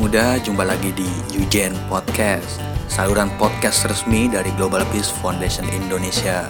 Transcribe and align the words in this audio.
muda, 0.00 0.40
jumpa 0.40 0.64
lagi 0.64 0.96
di 0.96 1.04
Eugen 1.36 1.76
Podcast, 1.84 2.56
saluran 2.88 3.28
podcast 3.36 3.84
resmi 3.84 4.32
dari 4.32 4.48
Global 4.56 4.80
Peace 4.88 5.12
Foundation 5.20 5.68
Indonesia. 5.68 6.48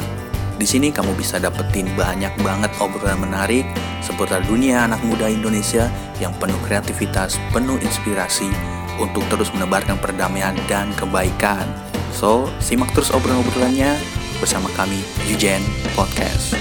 Di 0.55 0.63
sini 0.63 0.95
kamu 0.95 1.19
bisa 1.19 1.43
dapetin 1.43 1.91
banyak 1.99 2.31
banget 2.47 2.71
obrolan 2.79 3.19
menarik 3.19 3.67
seputar 4.07 4.47
dunia 4.47 4.87
anak 4.87 5.03
muda 5.03 5.27
Indonesia 5.27 5.91
yang 6.23 6.31
penuh 6.39 6.63
kreativitas, 6.63 7.43
penuh 7.51 7.75
inspirasi 7.83 8.55
untuk 9.03 9.27
terus 9.27 9.51
menebarkan 9.51 9.99
perdamaian 9.99 10.55
dan 10.71 10.95
kebaikan. 10.95 11.67
So, 12.15 12.47
simak 12.63 12.95
terus 12.95 13.11
obrolan-obrolannya 13.11 13.99
bersama 14.39 14.71
kami 14.79 15.03
Eugen 15.27 15.67
Podcast. 15.99 16.55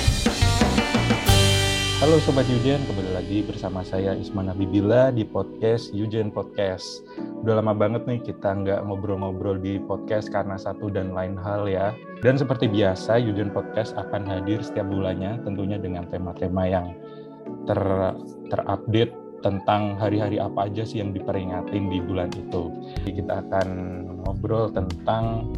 Halo 2.01 2.17
Sobat 2.17 2.49
Yujen, 2.49 2.81
kembali 2.89 3.08
lagi 3.29 3.45
bersama 3.45 3.85
saya 3.85 4.17
Isman 4.17 4.49
Nabibila 4.49 5.13
di 5.13 5.21
podcast 5.21 5.93
Yujen 5.93 6.33
Podcast. 6.33 7.05
Udah 7.45 7.61
lama 7.61 7.77
banget 7.77 8.09
nih 8.09 8.17
kita 8.25 8.57
nggak 8.57 8.81
ngobrol-ngobrol 8.89 9.61
di 9.61 9.77
podcast 9.77 10.33
karena 10.33 10.57
satu 10.57 10.89
dan 10.89 11.13
lain 11.13 11.37
hal 11.37 11.69
ya. 11.69 11.93
Dan 12.25 12.41
seperti 12.41 12.65
biasa, 12.65 13.21
Yujen 13.21 13.53
Podcast 13.53 13.93
akan 14.01 14.25
hadir 14.25 14.65
setiap 14.65 14.89
bulannya 14.89 15.45
tentunya 15.45 15.77
dengan 15.77 16.09
tema-tema 16.09 16.65
yang 16.65 16.97
ter 17.69 17.77
terupdate 18.49 19.13
tentang 19.45 19.93
hari-hari 20.01 20.41
apa 20.41 20.65
aja 20.65 20.81
sih 20.81 20.97
yang 20.97 21.13
diperingatin 21.13 21.85
di 21.85 22.01
bulan 22.01 22.33
itu. 22.33 22.73
Jadi 22.97 23.11
kita 23.13 23.45
akan 23.45 23.67
ngobrol 24.25 24.73
tentang 24.73 25.53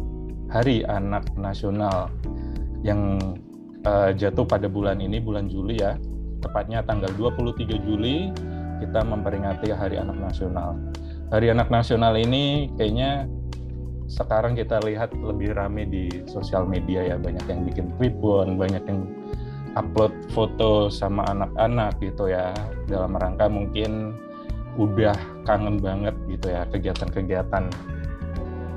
Hari 0.52 0.84
Anak 0.92 1.24
Nasional 1.40 2.12
yang 2.84 3.16
uh, 3.88 4.12
jatuh 4.12 4.44
pada 4.44 4.68
bulan 4.68 5.00
ini, 5.00 5.24
bulan 5.24 5.48
Juli 5.48 5.80
ya 5.80 5.96
tepatnya 6.42 6.82
tanggal 6.82 7.08
23 7.14 7.86
Juli 7.86 8.34
kita 8.82 9.06
memperingati 9.06 9.70
Hari 9.70 9.96
Anak 10.02 10.18
Nasional. 10.18 10.74
Hari 11.30 11.54
Anak 11.54 11.70
Nasional 11.70 12.18
ini 12.18 12.68
kayaknya 12.74 13.30
sekarang 14.10 14.58
kita 14.58 14.82
lihat 14.82 15.14
lebih 15.14 15.54
rame 15.54 15.86
di 15.86 16.10
sosial 16.28 16.66
media 16.66 17.14
ya, 17.14 17.16
banyak 17.16 17.46
yang 17.46 17.62
bikin 17.64 17.88
pun, 18.18 18.58
banyak 18.58 18.82
yang 18.84 19.06
upload 19.78 20.12
foto 20.34 20.92
sama 20.92 21.24
anak-anak 21.30 21.96
gitu 22.02 22.28
ya, 22.28 22.52
dalam 22.90 23.16
rangka 23.16 23.48
mungkin 23.48 24.12
udah 24.80 25.16
kangen 25.44 25.76
banget 25.80 26.16
gitu 26.28 26.48
ya 26.48 26.64
kegiatan-kegiatan 26.72 27.68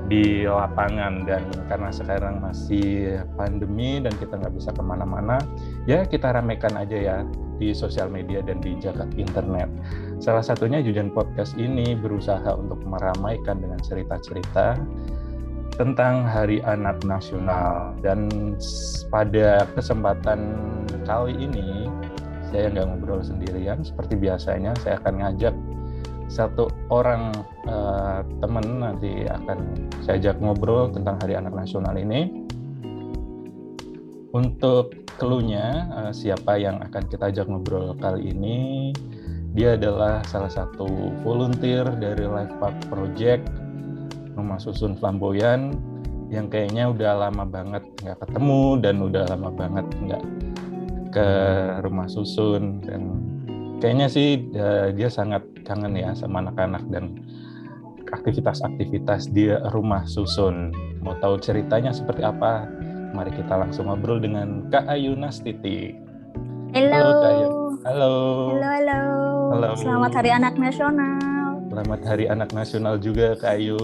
di 0.06 0.46
lapangan. 0.46 1.26
Dan 1.26 1.44
karena 1.70 1.90
sekarang 1.90 2.42
masih 2.42 3.20
pandemi 3.36 4.02
dan 4.02 4.14
kita 4.18 4.38
nggak 4.38 4.54
bisa 4.56 4.70
ke 4.72 4.84
mana-mana 4.86 5.42
ya 5.90 6.06
kita 6.06 6.34
ramekan 6.34 6.74
aja 6.78 6.98
ya 6.98 7.18
di 7.58 7.72
sosial 7.72 8.12
media 8.12 8.44
dan 8.44 8.60
di 8.60 8.76
jagat 8.78 9.10
internet. 9.16 9.72
Salah 10.20 10.44
satunya 10.44 10.84
Jujan 10.84 11.12
Podcast 11.12 11.56
ini 11.56 11.96
berusaha 11.96 12.52
untuk 12.56 12.84
meramaikan 12.84 13.64
dengan 13.64 13.80
cerita-cerita 13.80 14.80
tentang 15.76 16.24
Hari 16.24 16.64
Anak 16.64 17.04
Nasional. 17.04 17.96
Dan 18.00 18.28
pada 19.12 19.68
kesempatan 19.76 20.40
kali 21.04 21.36
ini 21.36 21.88
saya 22.52 22.72
nggak 22.72 22.88
ngobrol 22.96 23.22
sendirian. 23.24 23.84
Seperti 23.84 24.20
biasanya 24.20 24.72
saya 24.84 25.00
akan 25.04 25.14
ngajak 25.20 25.56
satu 26.28 26.68
orang 26.90 27.32
uh, 27.70 28.26
teman 28.42 28.82
nanti 28.82 29.30
akan 29.30 29.90
saya 30.02 30.18
ajak 30.22 30.42
ngobrol 30.42 30.90
tentang 30.90 31.22
Hari 31.22 31.38
Anak 31.38 31.54
Nasional 31.54 31.96
ini. 31.98 32.46
Untuk 34.36 35.08
keluhnya 35.16 35.88
uh, 35.96 36.12
siapa 36.12 36.60
yang 36.60 36.84
akan 36.84 37.04
kita 37.08 37.32
ajak 37.32 37.48
ngobrol 37.48 37.96
kali 37.96 38.36
ini 38.36 38.92
dia 39.56 39.80
adalah 39.80 40.20
salah 40.28 40.52
satu 40.52 41.16
volunteer 41.24 41.88
dari 41.96 42.28
Life 42.28 42.52
Park 42.60 42.76
Project 42.92 43.48
Rumah 44.36 44.60
Susun 44.60 45.00
Flamboyan 45.00 45.72
yang 46.28 46.52
kayaknya 46.52 46.92
udah 46.92 47.30
lama 47.30 47.48
banget 47.48 47.88
nggak 48.04 48.20
ketemu 48.28 48.84
dan 48.84 48.96
udah 49.00 49.24
lama 49.32 49.50
banget 49.56 49.86
nggak 50.04 50.24
ke 51.16 51.28
rumah 51.86 52.08
susun. 52.12 52.84
Dan 52.84 53.02
kayaknya 53.80 54.08
sih 54.08 54.40
uh, 54.56 54.92
dia 54.96 55.10
sangat 55.12 55.44
kangen 55.68 55.96
ya 55.98 56.12
sama 56.16 56.44
anak-anak 56.46 56.84
dan 56.92 57.20
aktivitas-aktivitas 58.14 59.34
di 59.34 59.50
rumah 59.74 60.06
susun. 60.06 60.72
Mau 61.02 61.18
tahu 61.20 61.42
ceritanya 61.42 61.92
seperti 61.92 62.24
apa? 62.24 62.70
Mari 63.16 63.32
kita 63.34 63.56
langsung 63.56 63.88
ngobrol 63.88 64.20
dengan 64.20 64.68
Kak 64.70 64.88
Ayu 64.92 65.16
Nastiti. 65.16 65.96
Halo. 66.76 66.92
Halo 66.92 67.12
Kak 67.12 67.32
Ayu. 67.32 67.48
Halo. 67.86 68.14
Halo, 68.56 68.68
halo. 68.68 69.00
Halo. 69.56 69.70
Selamat 69.78 70.12
Hari 70.20 70.30
Anak 70.34 70.56
Nasional. 70.60 71.52
Selamat 71.72 72.02
Hari 72.08 72.26
Anak 72.30 72.50
Nasional 72.52 72.96
juga 73.00 73.28
Kak 73.40 73.54
Ayu. 73.56 73.80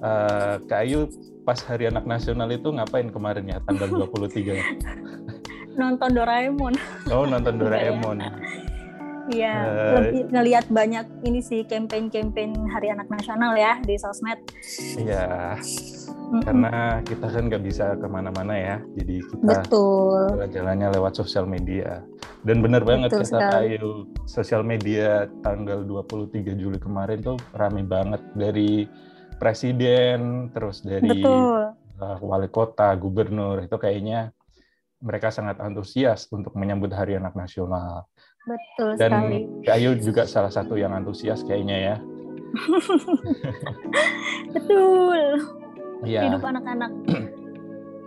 Uh, 0.00 0.54
Kak 0.68 0.80
Ayu 0.84 1.08
pas 1.46 1.58
Hari 1.62 1.88
Anak 1.88 2.04
Nasional 2.04 2.50
itu 2.52 2.68
ngapain 2.68 3.08
kemarin 3.08 3.46
ya 3.48 3.58
tanggal 3.64 3.88
23? 4.12 5.76
nonton 5.76 6.10
Doraemon. 6.16 6.74
Oh, 7.12 7.28
nonton 7.28 7.54
Doraemon. 7.60 8.18
Iya, 9.26 9.54
uh, 9.66 9.92
lebih 9.98 10.22
ngelihat 10.30 10.66
banyak 10.70 11.06
ini 11.26 11.42
sih 11.42 11.66
campaign-campaign 11.66 12.70
Hari 12.70 12.94
Anak 12.94 13.10
Nasional 13.10 13.58
ya 13.58 13.82
di 13.82 13.98
sosmed. 13.98 14.38
Iya, 15.02 15.58
mm-hmm. 15.58 16.40
karena 16.46 16.74
kita 17.02 17.26
kan 17.26 17.42
nggak 17.50 17.64
bisa 17.66 17.98
ke 17.98 18.06
mana-mana 18.06 18.54
ya, 18.54 18.76
jadi 18.94 19.16
kita 19.26 19.66
Betul. 19.66 20.30
jalan-jalannya 20.30 20.88
lewat 20.94 21.12
sosial 21.18 21.44
media. 21.50 22.06
Dan 22.46 22.62
benar 22.62 22.86
banget 22.86 23.10
Betul 23.10 23.26
kita 23.26 23.66
sosial 24.30 24.62
media 24.62 25.26
tanggal 25.42 25.82
23 25.82 26.54
Juli 26.54 26.78
kemarin 26.78 27.18
tuh 27.18 27.38
rame 27.50 27.82
banget 27.82 28.22
dari 28.38 28.86
presiden, 29.42 30.48
terus 30.54 30.86
dari 30.86 31.26
uh, 31.26 32.18
wali 32.22 32.46
kota, 32.46 32.94
gubernur 32.94 33.66
itu 33.66 33.74
kayaknya 33.74 34.30
mereka 35.02 35.28
sangat 35.28 35.60
antusias 35.60 36.24
untuk 36.32 36.56
menyambut 36.56 36.88
Hari 36.88 37.20
Anak 37.20 37.36
Nasional. 37.36 38.08
Betul 38.46 38.94
Dan 38.94 39.10
sekali. 39.10 39.40
Dan 39.66 39.74
Ayu 39.74 39.90
juga 39.98 40.22
salah 40.24 40.52
satu 40.54 40.78
yang 40.78 40.94
antusias 40.94 41.42
kayaknya 41.42 41.76
ya. 41.76 41.96
Betul. 44.54 45.20
Ya. 46.06 46.30
Hidup 46.30 46.46
anak-anak. 46.46 46.90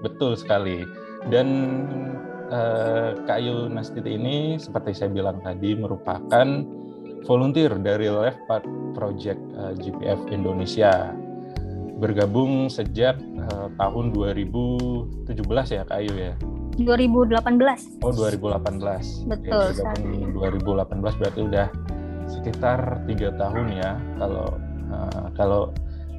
Betul 0.08 0.40
sekali. 0.40 0.88
Dan 1.28 1.48
uh, 2.48 3.20
Kak 3.28 3.44
Ayu 3.44 3.68
Nastiti 3.68 4.16
ini 4.16 4.56
seperti 4.56 4.96
saya 4.96 5.12
bilang 5.12 5.44
tadi 5.44 5.76
merupakan 5.76 6.48
volunteer 7.28 7.76
dari 7.76 8.08
Left 8.08 8.40
Part 8.48 8.64
Project 8.96 9.44
eh, 9.60 9.76
GPF 9.76 10.32
Indonesia. 10.32 11.12
Bergabung 12.00 12.72
sejak 12.72 13.20
uh, 13.20 13.68
tahun 13.76 14.16
2017 14.16 15.36
ya 15.76 15.84
Kak 15.84 16.00
Ayu 16.00 16.14
ya. 16.16 16.34
2018. 16.80 18.00
Oh 18.08 18.12
2018. 18.16 19.28
Betul. 19.28 19.68
Oke, 19.84 20.64
2018 20.64 21.20
berarti 21.20 21.40
udah 21.44 21.68
sekitar 22.32 23.04
tiga 23.04 23.36
tahun 23.36 23.68
ya. 23.76 23.92
Kalau 24.16 24.48
uh, 24.90 25.28
kalau 25.36 25.62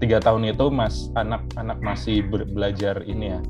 tiga 0.01 0.19
tahun 0.19 0.49
itu 0.49 0.67
mas 0.73 1.13
anak-anak 1.13 1.79
masih 1.85 2.25
belajar 2.33 3.05
ini 3.05 3.37
ya 3.37 3.41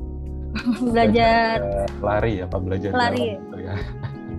belajar, 0.93 1.87
lari 2.03 2.43
ya 2.43 2.47
pak 2.51 2.61
belajar 2.67 2.91
lari 2.91 3.23
jalan, 3.23 3.39
gitu 3.39 3.57
ya. 3.63 3.75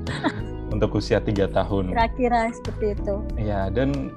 untuk 0.76 0.90
usia 1.00 1.24
tiga 1.24 1.48
tahun 1.48 1.96
kira-kira 1.96 2.52
seperti 2.52 2.86
itu 3.00 3.16
ya 3.40 3.72
dan 3.72 4.12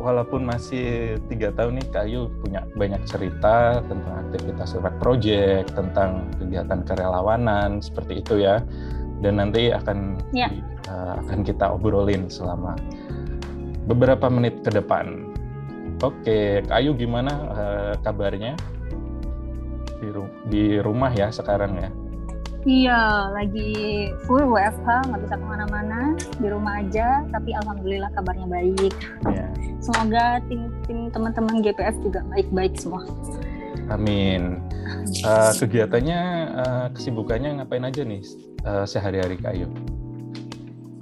walaupun 0.00 0.48
masih 0.48 1.20
tiga 1.28 1.52
tahun 1.52 1.78
nih 1.78 1.88
kayu 1.92 2.32
punya 2.40 2.64
banyak 2.72 3.04
cerita 3.04 3.84
tentang 3.84 4.14
aktivitas 4.26 4.72
lewat 4.80 4.94
project 4.96 5.76
tentang 5.76 6.32
kegiatan 6.40 6.80
kerelawanan 6.88 7.84
seperti 7.84 8.24
itu 8.24 8.40
ya 8.40 8.64
dan 9.20 9.36
nanti 9.36 9.68
akan 9.68 10.16
ya. 10.32 10.48
uh, 10.88 11.20
akan 11.20 11.44
kita 11.44 11.68
obrolin 11.68 12.32
selama 12.32 12.74
beberapa 13.84 14.32
menit 14.32 14.64
ke 14.64 14.72
depan 14.72 15.30
Oke, 16.00 16.64
Kayu 16.64 16.96
gimana 16.96 17.32
uh, 17.52 17.92
kabarnya 18.00 18.56
di, 20.00 20.08
ru 20.08 20.24
di 20.48 20.80
rumah 20.80 21.12
ya 21.12 21.28
sekarang 21.28 21.76
ya? 21.76 21.92
Iya, 22.68 23.32
lagi 23.32 23.72
full 24.28 24.44
WFH, 24.52 25.08
nggak 25.08 25.20
bisa 25.24 25.34
ke 25.40 25.46
mana-mana, 25.48 26.12
di 26.36 26.46
rumah 26.52 26.84
aja. 26.84 27.24
Tapi 27.32 27.56
alhamdulillah 27.56 28.12
kabarnya 28.12 28.44
baik. 28.52 28.92
Yeah. 29.32 29.48
Semoga 29.80 30.44
tim-tim 30.44 31.08
teman-teman 31.08 31.64
GPF 31.64 31.96
juga 32.04 32.20
baik-baik 32.28 32.76
semua. 32.76 33.08
Amin. 33.88 34.60
Uh, 35.24 35.52
kegiatannya, 35.56 36.20
uh, 36.52 36.86
kesibukannya 36.92 37.64
ngapain 37.64 37.84
aja 37.88 38.04
nih 38.04 38.20
uh, 38.68 38.84
sehari-hari 38.84 39.40
Kayu? 39.40 39.72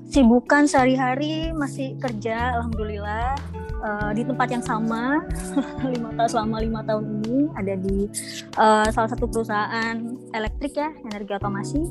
Sibukan 0.08 0.64
sehari-hari 0.70 1.50
masih 1.52 1.98
kerja, 1.98 2.54
alhamdulillah 2.54 3.34
uh, 3.82 4.10
di 4.14 4.22
tempat 4.26 4.48
yang 4.50 4.64
sama 4.64 5.22
lima 5.92 6.10
tahun 6.14 6.30
selama 6.30 6.56
lima 6.62 6.80
tahun 6.86 7.04
ini 7.22 7.38
ada 7.54 7.74
di 7.78 7.98
uh, 8.58 8.86
salah 8.90 9.10
satu 9.10 9.26
perusahaan 9.30 9.96
elektrik 10.34 10.74
ya 10.78 10.90
energi 11.06 11.32
otomasi. 11.34 11.82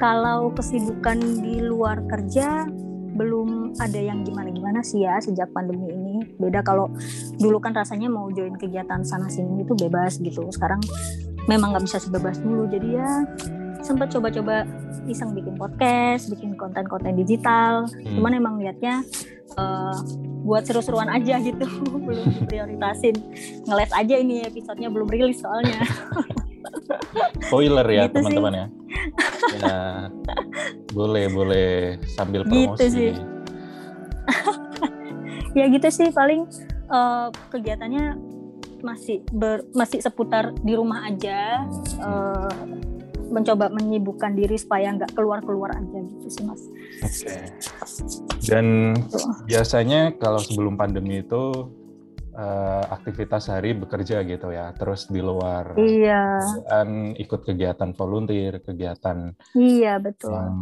Kalau 0.00 0.48
kesibukan 0.56 1.20
di 1.44 1.60
luar 1.60 2.00
kerja 2.08 2.64
belum 3.20 3.76
ada 3.76 4.00
yang 4.00 4.24
gimana-gimana 4.24 4.80
sih 4.80 5.04
ya 5.04 5.20
sejak 5.20 5.52
pandemi 5.52 5.92
ini. 5.92 6.16
Beda 6.40 6.64
kalau 6.64 6.88
dulu 7.36 7.60
kan 7.60 7.76
rasanya 7.76 8.08
mau 8.08 8.32
join 8.32 8.56
kegiatan 8.56 9.04
sana 9.04 9.28
sini 9.28 9.60
itu 9.60 9.76
bebas 9.76 10.16
gitu. 10.22 10.48
Sekarang 10.48 10.80
memang 11.44 11.76
nggak 11.76 11.84
bisa 11.84 12.00
sebebas 12.00 12.40
dulu. 12.40 12.64
Jadi 12.70 12.96
ya 12.96 13.10
sempat 13.82 14.12
coba-coba 14.12 14.64
iseng 15.08 15.32
bikin 15.34 15.56
podcast, 15.56 16.30
bikin 16.30 16.54
konten-konten 16.54 17.16
digital. 17.16 17.88
Hmm. 17.88 18.14
Cuman 18.16 18.32
emang 18.36 18.54
liatnya 18.60 19.02
uh, 19.56 19.96
buat 20.44 20.64
seru-seruan 20.64 21.10
aja 21.10 21.40
gitu, 21.40 21.66
belum 22.06 22.46
prioritasin. 22.48 23.16
Ngeles 23.66 23.92
aja 23.92 24.14
ini 24.16 24.44
episodenya 24.44 24.88
belum 24.92 25.08
rilis 25.08 25.40
soalnya. 25.42 25.80
Spoiler 27.48 27.86
ya 27.86 28.06
gitu 28.06 28.22
teman-teman 28.22 28.52
ya. 28.52 28.66
ya. 29.58 29.78
Boleh 30.90 31.26
boleh 31.30 31.68
sambil 32.14 32.46
gitu 32.46 32.50
promosi. 32.50 32.78
Gitu 32.78 32.86
sih. 32.90 33.12
ya 35.58 35.64
gitu 35.66 35.88
sih 35.90 36.08
paling 36.14 36.46
uh, 36.90 37.30
kegiatannya 37.50 38.18
masih 38.80 39.22
ber, 39.30 39.66
masih 39.76 40.00
seputar 40.00 40.54
di 40.62 40.72
rumah 40.74 41.06
aja. 41.08 41.64
Uh, 42.00 42.50
mencoba 43.30 43.70
menyibukkan 43.70 44.34
diri 44.34 44.58
supaya 44.58 44.90
nggak 44.92 45.14
keluar-keluar 45.14 45.72
aja 45.72 45.98
gitu 46.02 46.26
sih 46.28 46.44
mas. 46.44 46.62
Oke. 47.00 47.30
Okay. 47.30 47.42
Dan 48.50 48.98
biasanya 49.46 50.18
kalau 50.18 50.42
sebelum 50.42 50.74
pandemi 50.74 51.22
itu 51.22 51.70
uh, 52.34 52.84
aktivitas 52.90 53.48
hari 53.48 53.78
bekerja 53.78 54.26
gitu 54.26 54.50
ya, 54.50 54.74
terus 54.74 55.06
di 55.06 55.22
luar 55.22 55.78
iya. 55.78 56.42
dan 56.66 57.14
ikut 57.14 57.46
kegiatan 57.46 57.94
volunteer, 57.94 58.58
kegiatan 58.60 59.34
iya 59.54 60.02
betul 60.02 60.34
yang 60.34 60.56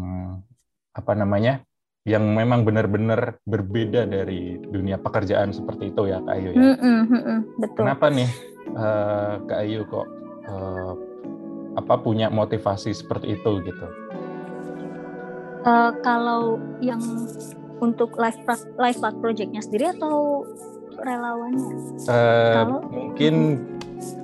apa 0.93 1.13
namanya 1.15 1.63
yang 2.09 2.25
memang 2.25 2.65
benar-benar 2.65 3.37
berbeda 3.45 4.09
dari 4.09 4.57
dunia 4.57 4.97
pekerjaan 4.97 5.53
seperti 5.53 5.93
itu 5.93 6.09
ya 6.09 6.25
Kak 6.25 6.35
Ayu 6.41 6.51
ya. 6.57 6.63
Mm 6.63 6.77
-mm, 6.81 7.01
mm 7.05 7.21
-mm, 7.21 7.39
betul. 7.61 7.83
Kenapa 7.85 8.07
nih 8.09 8.31
uh, 8.73 9.35
Kak 9.45 9.59
Ayu 9.61 9.81
kok 9.85 10.07
uh, 10.49 10.93
apa 11.79 11.95
punya 12.03 12.27
motivasi 12.27 12.91
seperti 12.91 13.39
itu 13.39 13.51
gitu? 13.63 13.87
Uh, 15.63 15.95
kalau 16.03 16.59
yang 16.83 17.01
untuk 17.79 18.19
live 18.19 18.39
live 18.79 19.01
projectnya 19.23 19.63
sendiri 19.63 19.95
atau 19.95 20.43
relawannya? 20.99 21.71
Uh, 22.11 22.55
Kalau 22.59 22.79
mungkin 22.91 23.35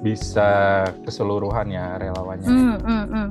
bisa 0.02 0.84
keseluruhan 1.06 1.70
ya 1.70 1.98
relawannya. 1.98 2.48
Mm, 2.50 2.76
mm, 2.82 3.04
mm. 3.10 3.28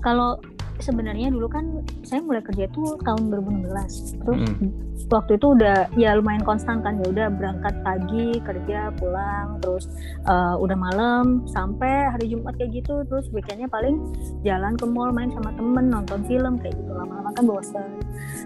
Kalau 0.00 0.40
sebenarnya 0.82 1.30
dulu 1.30 1.46
kan 1.46 1.84
saya 2.02 2.24
mulai 2.24 2.42
kerja 2.42 2.66
itu 2.66 2.96
tahun 3.04 3.30
2016. 3.30 4.20
Terus 4.24 4.40
mm. 4.50 4.68
waktu 5.12 5.32
itu 5.36 5.46
udah 5.56 5.76
ya 5.94 6.16
lumayan 6.18 6.42
konstan 6.42 6.80
kan 6.80 6.98
ya 7.00 7.06
udah 7.08 7.26
berangkat 7.30 7.74
pagi 7.84 8.36
kerja 8.42 8.92
pulang 8.96 9.60
terus 9.64 9.88
uh, 10.28 10.56
udah 10.58 10.76
malam 10.76 11.44
sampai 11.48 12.10
hari 12.10 12.32
Jumat 12.32 12.56
kayak 12.56 12.82
gitu 12.82 13.04
terus 13.06 13.28
weekendnya 13.32 13.68
paling 13.68 14.00
jalan 14.42 14.74
ke 14.76 14.84
mall 14.88 15.12
main 15.12 15.30
sama 15.32 15.52
temen 15.54 15.88
nonton 15.88 16.20
film 16.26 16.58
kayak 16.58 16.74
gitu 16.74 16.92
lama-lama 16.92 17.30
kan 17.36 17.44
bosan. 17.46 17.90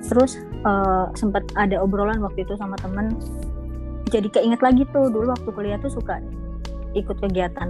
Terus 0.05 0.39
uh, 0.63 0.71
eh, 0.75 1.07
sempat 1.17 1.47
ada 1.57 1.81
obrolan 1.81 2.21
waktu 2.21 2.45
itu 2.45 2.55
sama 2.59 2.77
temen 2.79 3.15
jadi 4.13 4.29
keinget 4.31 4.61
lagi 4.63 4.87
tuh 4.93 5.11
dulu 5.11 5.33
waktu 5.33 5.49
kuliah 5.51 5.79
tuh 5.81 5.91
suka 5.91 6.21
ikut 6.94 7.19
kegiatan 7.20 7.69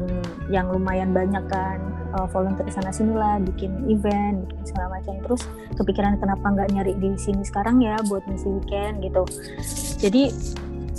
yang 0.53 0.69
lumayan 0.69 1.11
banyak 1.17 1.43
kan 1.49 1.81
uh, 2.15 2.29
volunteer 2.31 2.69
sana 2.71 2.95
sini 2.95 3.13
lah 3.13 3.43
bikin 3.43 3.91
event 3.91 4.47
bikin 4.47 4.65
segala 4.65 5.01
macam. 5.01 5.15
Terus 5.25 5.43
kepikiran 5.75 6.17
kenapa 6.23 6.47
nggak 6.47 6.69
nyari 6.73 6.93
di 6.97 7.17
sini 7.19 7.43
sekarang 7.43 7.83
ya 7.83 7.99
buat 8.07 8.23
misi 8.31 8.47
weekend 8.49 9.03
gitu. 9.03 9.27
Jadi 9.99 10.23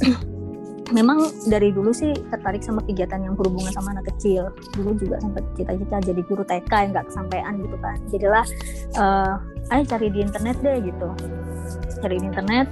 memang 0.97 1.33
dari 1.49 1.73
dulu 1.73 1.89
sih 1.89 2.13
tertarik 2.29 2.61
sama 2.61 2.83
kegiatan 2.85 3.17
yang 3.23 3.33
berhubungan 3.33 3.71
sama 3.73 3.95
anak 3.95 4.11
kecil. 4.15 4.51
Dulu 4.75 4.91
juga 4.99 5.17
sempat 5.23 5.43
cita-cita 5.55 5.97
jadi 6.03 6.21
guru 6.27 6.43
TK 6.45 6.71
yang 6.71 6.91
nggak 6.93 7.07
kesampaian 7.09 7.53
gitu 7.57 7.77
kan. 7.79 7.97
Jadilah 8.11 8.45
uh, 8.99 9.33
ayo 9.73 9.83
cari 9.87 10.07
di 10.11 10.19
internet 10.21 10.57
deh 10.61 10.77
gitu. 10.83 11.09
Cari 12.03 12.21
di 12.21 12.25
internet 12.27 12.67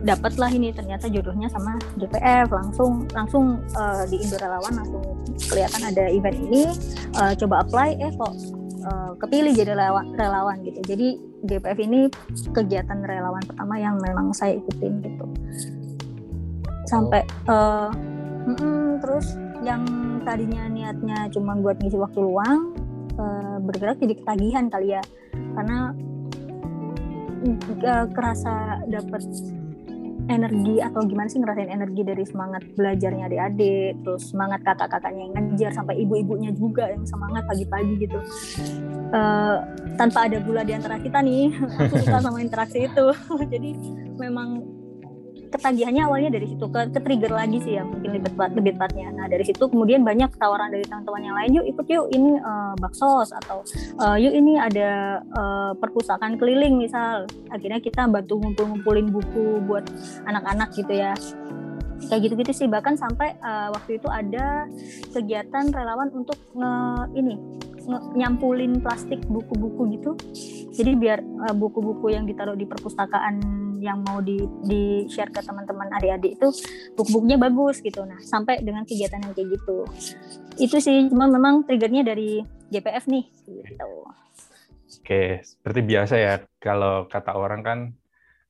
dapatlah 0.00 0.48
ini 0.48 0.72
ternyata 0.72 1.12
jodohnya 1.12 1.52
sama 1.52 1.76
JPF 2.00 2.48
langsung 2.48 3.04
langsung 3.12 3.60
uh, 3.76 4.04
di 4.08 4.16
langsung 4.24 5.04
kelihatan 5.36 5.82
ada 5.92 6.08
event 6.08 6.38
ini 6.40 6.62
uh, 7.20 7.36
coba 7.36 7.60
apply 7.60 8.00
eh 8.00 8.12
kok 8.16 8.32
uh, 8.84 9.12
kepilih 9.20 9.52
jadi 9.52 9.76
relawan, 9.76 10.16
relawan 10.16 10.56
gitu. 10.64 10.80
Jadi 10.84 11.08
JPF 11.44 11.78
ini 11.80 12.00
kegiatan 12.52 13.00
relawan 13.04 13.44
pertama 13.44 13.76
yang 13.80 13.96
memang 14.00 14.32
saya 14.32 14.56
ikutin 14.56 15.04
gitu. 15.04 15.24
Sampai 16.88 17.24
uh, 17.48 17.92
mm 18.48 18.56
-mm, 18.56 18.84
terus 19.04 19.36
yang 19.60 19.84
tadinya 20.24 20.68
niatnya 20.68 21.28
cuma 21.32 21.56
buat 21.60 21.80
ngisi 21.80 21.96
waktu 22.00 22.20
luang 22.20 22.72
uh, 23.20 23.56
bergerak 23.60 24.00
jadi 24.00 24.14
ketagihan 24.16 24.64
kali 24.72 24.96
ya. 24.96 25.02
Karena 25.56 25.92
uh, 27.84 28.06
kerasa 28.12 28.84
dapat 28.88 29.22
energi 30.30 30.78
atau 30.78 31.02
gimana 31.04 31.28
sih 31.28 31.42
ngerasain 31.42 31.68
energi 31.70 32.02
dari 32.06 32.24
semangat 32.24 32.62
belajarnya 32.78 33.26
adik-adik 33.26 33.92
terus 34.06 34.22
semangat 34.30 34.62
kakak-kakaknya 34.62 35.22
yang 35.26 35.34
ngajar 35.34 35.70
sampai 35.74 35.94
ibu-ibunya 36.00 36.50
juga 36.54 36.88
yang 36.88 37.04
semangat 37.04 37.44
pagi-pagi 37.50 37.94
gitu. 38.00 38.18
Uh, 39.10 39.58
tanpa 39.98 40.30
ada 40.30 40.38
gula 40.38 40.62
di 40.62 40.72
antara 40.72 41.02
kita 41.02 41.18
nih 41.18 41.50
aku 41.58 41.98
suka 42.00 42.18
sama 42.30 42.38
interaksi 42.40 42.86
itu. 42.86 43.06
Jadi 43.52 43.70
memang 44.16 44.79
ketagihannya 45.50 46.02
awalnya 46.06 46.30
dari 46.32 46.46
situ 46.46 46.64
ke, 46.70 46.94
ke 46.94 47.00
trigger 47.02 47.32
lagi 47.34 47.58
sih 47.60 47.76
ya 47.76 47.82
mungkin 47.82 48.14
lebih 48.14 48.30
tepat 48.32 48.50
lebih 48.54 48.72
tepatnya 48.78 49.08
nah 49.12 49.26
dari 49.26 49.44
situ 49.44 49.64
kemudian 49.66 50.06
banyak 50.06 50.30
tawaran 50.38 50.70
dari 50.70 50.86
teman-teman 50.86 51.22
yang 51.22 51.36
lain 51.36 51.50
yuk 51.60 51.66
ikut 51.66 51.86
yuk 51.90 52.06
ini 52.14 52.38
uh, 52.40 52.74
baksos 52.78 53.34
atau 53.34 53.66
uh, 53.98 54.16
yuk 54.16 54.32
ini 54.32 54.56
ada 54.56 55.20
uh, 55.34 55.72
perpustakaan 55.76 56.38
keliling 56.40 56.78
misal. 56.78 57.26
Akhirnya 57.50 57.82
kita 57.82 58.06
bantu 58.06 58.38
ngumpul-ngumpulin 58.40 59.10
buku 59.10 59.60
buat 59.66 59.84
anak-anak 60.24 60.72
gitu 60.76 60.92
ya 60.94 61.12
kayak 62.08 62.20
gitu-gitu 62.30 62.52
sih. 62.54 62.68
Bahkan 62.70 62.96
sampai 62.96 63.36
uh, 63.42 63.74
waktu 63.74 64.00
itu 64.00 64.08
ada 64.08 64.64
kegiatan 65.12 65.68
relawan 65.74 66.08
untuk 66.14 66.38
nge 66.56 66.72
ini 67.18 67.34
nge, 67.84 67.98
nyampulin 68.16 68.80
plastik 68.80 69.20
buku-buku 69.26 69.98
gitu. 69.98 70.12
Jadi 70.70 70.96
biar 70.96 71.20
buku-buku 71.58 72.06
uh, 72.08 72.12
yang 72.14 72.24
ditaruh 72.24 72.56
di 72.56 72.64
perpustakaan 72.64 73.42
yang 73.80 74.04
mau 74.04 74.20
di 74.20 74.36
di 74.68 75.08
share 75.08 75.32
ke 75.32 75.40
teman-teman 75.40 75.88
adik-adik 75.96 76.36
itu 76.36 76.48
buku-bukunya 76.94 77.40
bagus 77.40 77.80
gitu. 77.80 78.04
Nah 78.04 78.20
sampai 78.20 78.60
dengan 78.60 78.84
kegiatan 78.84 79.20
yang 79.20 79.32
kayak 79.32 79.56
gitu. 79.56 79.88
Itu 80.60 80.76
sih 80.78 81.08
cuma 81.08 81.26
memang 81.26 81.64
triggernya 81.64 82.04
dari 82.04 82.44
JPF 82.70 83.08
nih 83.08 83.24
gitu. 83.48 83.90
Oke 85.00 85.42
seperti 85.42 85.80
biasa 85.82 86.14
ya 86.20 86.34
kalau 86.60 87.08
kata 87.08 87.34
orang 87.34 87.60
kan 87.64 87.78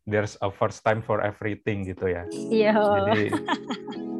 there's 0.09 0.37
a 0.40 0.49
first 0.49 0.80
time 0.87 1.04
for 1.04 1.21
everything 1.21 1.85
gitu 1.85 2.09
ya. 2.09 2.25
Iya. 2.33 2.73
Jadi 2.76 3.25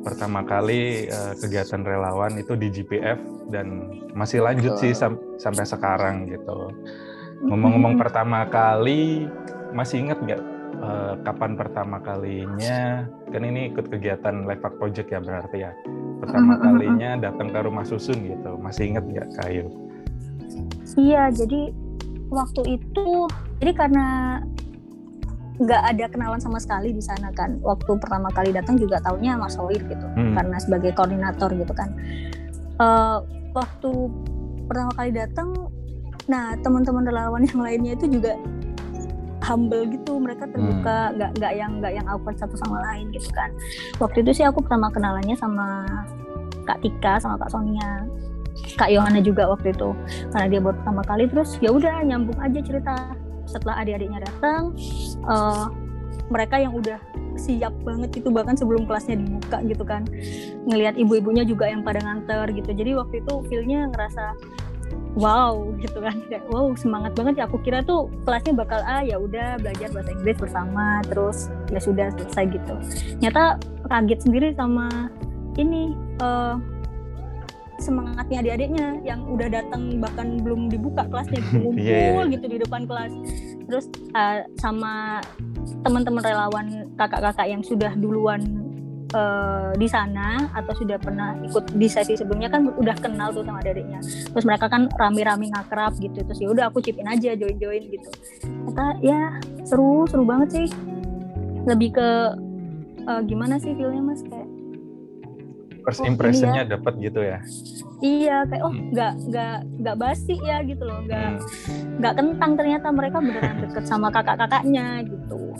pertama 0.01 0.45
kali 0.45 1.09
uh, 1.09 1.37
kegiatan 1.37 1.85
relawan 1.85 2.37
itu 2.41 2.57
di 2.57 2.69
GPF 2.73 3.21
dan 3.53 3.89
masih 4.17 4.45
lanjut 4.45 4.77
sih 4.81 4.93
sam 4.93 5.17
sampai 5.41 5.65
sekarang 5.65 6.29
gitu. 6.29 6.73
Ngomong-ngomong 7.49 7.97
pertama 7.97 8.45
kali 8.49 9.25
masih 9.73 10.05
inget 10.05 10.19
nggak 10.21 10.43
uh, 10.81 11.15
kapan 11.25 11.57
pertama 11.57 11.97
kalinya? 12.01 13.09
Kan 13.33 13.43
ini 13.45 13.73
ikut 13.73 13.89
kegiatan 13.89 14.45
Live 14.45 14.65
Project 14.77 15.09
ya 15.09 15.21
berarti 15.21 15.59
ya. 15.65 15.73
Pertama 16.21 16.61
kalinya 16.61 17.17
datang 17.17 17.49
ke 17.49 17.59
rumah 17.65 17.85
susun 17.89 18.21
gitu. 18.29 18.61
Masih 18.61 18.93
inget 18.93 19.05
nggak 19.09 19.29
kayu? 19.41 19.73
Iya 20.99 21.33
jadi 21.33 21.73
waktu 22.29 22.79
itu 22.79 23.27
jadi 23.63 23.73
karena 23.75 24.39
nggak 25.61 25.83
ada 25.93 26.05
kenalan 26.09 26.41
sama 26.41 26.57
sekali 26.57 26.97
di 26.97 27.05
sana 27.05 27.29
kan 27.37 27.61
waktu 27.61 27.93
pertama 28.01 28.33
kali 28.33 28.49
datang 28.49 28.81
juga 28.81 28.97
tahunya 29.05 29.37
Mas 29.37 29.61
Soir 29.61 29.77
gitu 29.77 30.07
hmm. 30.17 30.33
karena 30.33 30.57
sebagai 30.57 30.91
koordinator 30.97 31.53
gitu 31.53 31.73
kan 31.77 31.93
uh, 32.81 33.21
waktu 33.53 33.93
pertama 34.65 34.91
kali 34.97 35.11
datang 35.13 35.53
nah 36.25 36.57
teman-teman 36.65 37.05
relawan 37.05 37.45
yang 37.45 37.61
lainnya 37.61 37.93
itu 37.93 38.09
juga 38.09 38.41
humble 39.45 39.85
gitu 39.93 40.17
mereka 40.17 40.49
terbuka 40.49 41.13
hmm. 41.13 41.15
nggak 41.21 41.29
hmm. 41.29 41.37
nggak 41.37 41.53
yang 41.53 41.73
nggak 41.85 41.93
yang 41.93 42.07
awkward 42.09 42.41
satu 42.41 42.57
sama 42.57 42.81
lain 42.93 43.13
gitu 43.13 43.29
kan 43.37 43.53
waktu 44.01 44.25
itu 44.25 44.41
sih 44.41 44.45
aku 44.49 44.65
pertama 44.65 44.89
kenalannya 44.89 45.37
sama 45.37 45.85
kak 46.65 46.81
Tika 46.81 47.21
sama 47.21 47.37
kak 47.37 47.53
Sonia 47.53 48.09
kak 48.81 48.89
Yohana 48.89 49.21
juga 49.21 49.45
waktu 49.53 49.77
itu 49.77 49.93
karena 50.33 50.47
dia 50.49 50.61
baru 50.65 50.77
pertama 50.81 51.03
kali 51.05 51.25
terus 51.29 51.61
ya 51.61 51.69
udah 51.69 52.01
nyambung 52.01 52.39
aja 52.41 52.61
cerita 52.65 52.95
setelah 53.51 53.83
adik-adiknya 53.83 54.23
datang 54.23 54.71
uh, 55.27 55.67
mereka 56.31 56.63
yang 56.63 56.73
udah 56.73 57.03
siap 57.35 57.75
banget 57.83 58.23
itu 58.23 58.29
bahkan 58.31 58.55
sebelum 58.55 58.87
kelasnya 58.87 59.19
dibuka 59.19 59.59
gitu 59.67 59.83
kan. 59.83 60.07
Ngelihat 60.71 60.95
ibu-ibunya 60.95 61.43
juga 61.43 61.67
yang 61.67 61.83
pada 61.83 61.99
nganter 61.99 62.55
gitu. 62.55 62.71
Jadi 62.71 62.95
waktu 62.95 63.25
itu 63.27 63.35
feelnya 63.51 63.91
ngerasa 63.91 64.39
wow 65.19 65.59
gitu 65.83 65.99
kan. 65.99 66.23
Kayak 66.31 66.47
wow 66.55 66.71
semangat 66.79 67.19
banget 67.19 67.43
ya. 67.43 67.45
Aku 67.51 67.59
kira 67.67 67.83
tuh 67.83 68.07
kelasnya 68.23 68.55
bakal 68.55 68.79
ah 68.87 69.03
ya 69.03 69.19
udah 69.19 69.59
belajar 69.59 69.91
bahasa 69.91 70.11
Inggris 70.15 70.39
bersama 70.39 71.03
terus 71.11 71.51
ya 71.75 71.81
sudah 71.83 72.07
selesai 72.15 72.45
gitu. 72.55 72.75
Nyata 73.19 73.59
kaget 73.91 74.21
sendiri 74.23 74.49
sama 74.55 75.11
ini 75.59 75.99
uh, 76.23 76.63
semangatnya 77.81 78.45
adik-adiknya 78.45 79.01
yang 79.03 79.25
udah 79.27 79.49
datang 79.49 79.99
bahkan 79.99 80.39
belum 80.41 80.69
dibuka 80.69 81.09
kelasnya 81.09 81.41
ngumpul 81.57 81.81
yeah, 81.81 82.21
yeah. 82.21 82.33
gitu 82.37 82.47
di 82.47 82.59
depan 82.61 82.85
kelas. 82.85 83.13
Terus 83.67 83.87
uh, 84.13 84.45
sama 84.61 85.25
teman-teman 85.83 86.23
relawan 86.23 86.67
kakak-kakak 87.01 87.47
yang 87.49 87.63
sudah 87.65 87.93
duluan 87.97 88.41
uh, 89.15 89.73
di 89.79 89.89
sana 89.89 90.51
atau 90.53 90.73
sudah 90.75 90.99
pernah 91.01 91.39
ikut 91.41 91.75
di 91.75 91.89
sesi 91.89 92.19
sebelumnya 92.19 92.51
kan 92.51 92.69
udah 92.69 92.97
kenal 92.99 93.33
tuh 93.33 93.47
sama 93.47 93.63
adiknya. 93.63 94.03
Terus 94.05 94.45
mereka 94.45 94.67
kan 94.69 94.91
rame-rame 94.99 95.51
ngakrab 95.55 95.97
gitu 95.99 96.21
terus 96.21 96.39
ya 96.43 96.49
udah 96.51 96.69
aku 96.69 96.83
chipin 96.83 97.07
aja 97.07 97.35
join-join 97.39 97.83
gitu. 97.89 98.09
Kata 98.71 98.99
ya 99.01 99.39
seru 99.65 100.05
seru 100.11 100.27
banget 100.27 100.49
sih. 100.53 100.69
Lebih 101.65 101.95
ke 101.95 102.09
uh, 103.07 103.23
gimana 103.25 103.61
sih 103.61 103.73
feelnya 103.77 104.03
mas? 104.03 104.25
Kayak 104.27 104.50
first 105.91 106.07
oh, 106.07 106.07
impressionnya 106.07 106.63
ya. 106.63 106.79
dapat 106.79 106.93
gitu 107.03 107.21
ya? 107.27 107.39
Iya 107.99 108.37
kayak 108.47 108.63
oh 108.63 108.71
hmm. 108.71 108.95
nggak 108.95 109.13
nggak 109.27 109.57
nggak 109.83 109.97
basi 109.99 110.39
ya 110.39 110.63
gitu 110.63 110.87
loh. 110.87 111.03
Nggak 111.03 111.27
hmm. 111.27 111.99
nggak 111.99 112.15
kentang 112.15 112.53
ternyata 112.55 112.87
mereka 112.95 113.19
beneran 113.19 113.59
deket 113.67 113.85
sama 113.91 114.15
kakak-kakaknya 114.15 115.03
gitu. 115.03 115.59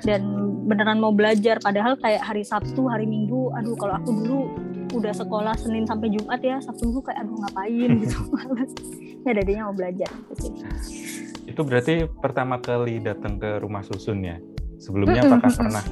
Dan 0.00 0.22
beneran 0.64 0.96
mau 0.96 1.12
belajar 1.12 1.60
padahal 1.60 2.00
kayak 2.00 2.24
hari 2.24 2.40
Sabtu 2.40 2.88
hari 2.88 3.04
Minggu 3.04 3.52
aduh 3.52 3.76
kalau 3.76 4.00
aku 4.00 4.10
dulu 4.24 4.40
udah 4.96 5.12
sekolah 5.12 5.52
Senin 5.60 5.84
sampai 5.84 6.08
Jumat 6.08 6.40
ya 6.40 6.56
Sabtu 6.64 6.88
Minggu 6.88 7.04
kayak 7.04 7.20
aduh 7.20 7.36
ngapain 7.44 7.90
gitu. 8.02 8.18
Males 8.32 8.72
ya 9.28 9.30
dadanya 9.36 9.62
mau 9.68 9.76
belajar 9.76 10.08
gitu 10.08 10.32
sih. 10.40 10.52
Itu 11.44 11.60
berarti 11.60 12.08
pertama 12.08 12.56
kali 12.56 13.04
datang 13.04 13.36
ke 13.36 13.60
rumah 13.60 13.84
susun 13.84 14.24
ya? 14.24 14.40
Sebelumnya 14.80 15.28
apakah 15.28 15.52
pernah? 15.52 15.84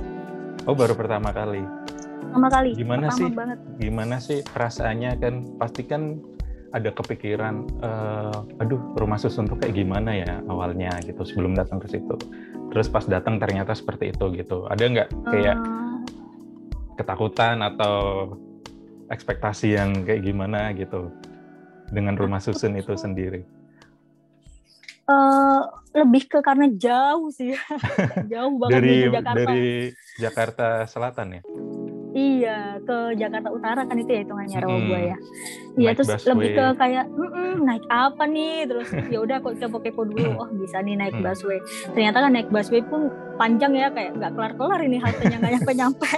Oh 0.65 0.73
baru 0.73 0.97
pertama 0.97 1.29
kali 1.37 1.82
pertama 2.23 2.49
kali 2.49 2.71
gimana 2.79 3.07
pertama 3.11 3.19
sih? 3.19 3.31
banget. 3.35 3.59
gimana 3.83 4.17
sih 4.23 4.39
perasaannya? 4.47 5.11
Kan 5.19 5.35
pasti 5.59 5.83
kan 5.85 6.03
ada 6.73 6.89
kepikiran 6.89 7.69
uh, 7.85 8.61
aduh 8.63 8.81
rumah 8.97 9.21
susun 9.21 9.45
tuh 9.45 9.61
kayak 9.61 9.77
gimana 9.77 10.17
ya 10.17 10.41
awalnya 10.49 10.97
gitu 11.05 11.21
sebelum 11.23 11.53
datang 11.53 11.79
ke 11.83 11.89
situ. 11.93 12.17
Terus 12.73 12.89
pas 12.89 13.05
datang 13.05 13.37
ternyata 13.37 13.77
seperti 13.77 14.17
itu 14.17 14.33
gitu. 14.33 14.65
Ada 14.73 14.83
nggak 14.89 15.09
kayak 15.29 15.57
uh... 15.61 16.01
ketakutan 16.97 17.61
atau 17.61 17.97
ekspektasi 19.13 19.77
yang 19.77 20.09
kayak 20.09 20.25
gimana 20.25 20.73
gitu 20.73 21.13
dengan 21.93 22.17
rumah 22.17 22.41
susun 22.41 22.81
itu 22.81 22.97
sendiri? 22.97 23.45
Uh, 25.05 25.69
lebih 25.93 26.25
ke 26.25 26.41
karena 26.41 26.73
jauh 26.73 27.29
sih. 27.29 27.53
Jauh 28.33 28.57
banget 28.57 28.81
dari 28.81 28.97
Jakarta. 29.13 29.37
dari 29.37 29.69
Jakarta 30.17 30.67
Selatan 30.89 31.29
ya 31.37 31.43
Iya, 32.13 32.77
ke 32.85 33.17
Jakarta 33.17 33.49
Utara 33.49 33.83
kan 33.89 33.97
itu 33.97 34.13
ya 34.13 34.21
hitungannya 34.21 34.59
hmm. 34.61 34.67
Rawa 34.69 34.99
ya. 35.01 35.17
Iya, 35.81 35.91
terus 35.97 36.09
busway. 36.13 36.29
lebih 36.29 36.49
ke 36.53 36.65
kayak 36.77 37.07
naik 37.65 37.85
apa 37.89 38.25
nih? 38.29 38.69
Terus 38.69 38.89
ya 39.09 39.19
udah 39.25 39.37
kok 39.41 39.57
kepo-kepo 39.57 40.05
dulu. 40.05 40.31
Oh, 40.37 40.49
bisa 40.53 40.85
nih 40.85 41.01
naik 41.01 41.17
busway. 41.25 41.57
Ternyata 41.97 42.29
kan 42.29 42.33
naik 42.37 42.53
busway 42.53 42.85
pun 42.85 43.09
panjang 43.41 43.73
ya 43.73 43.89
kayak 43.89 44.13
nggak 44.21 44.33
kelar-kelar 44.37 44.81
ini 44.85 45.01
haltenya 45.01 45.37
nggak 45.41 45.53
nyampe-nyampe. 45.57 46.13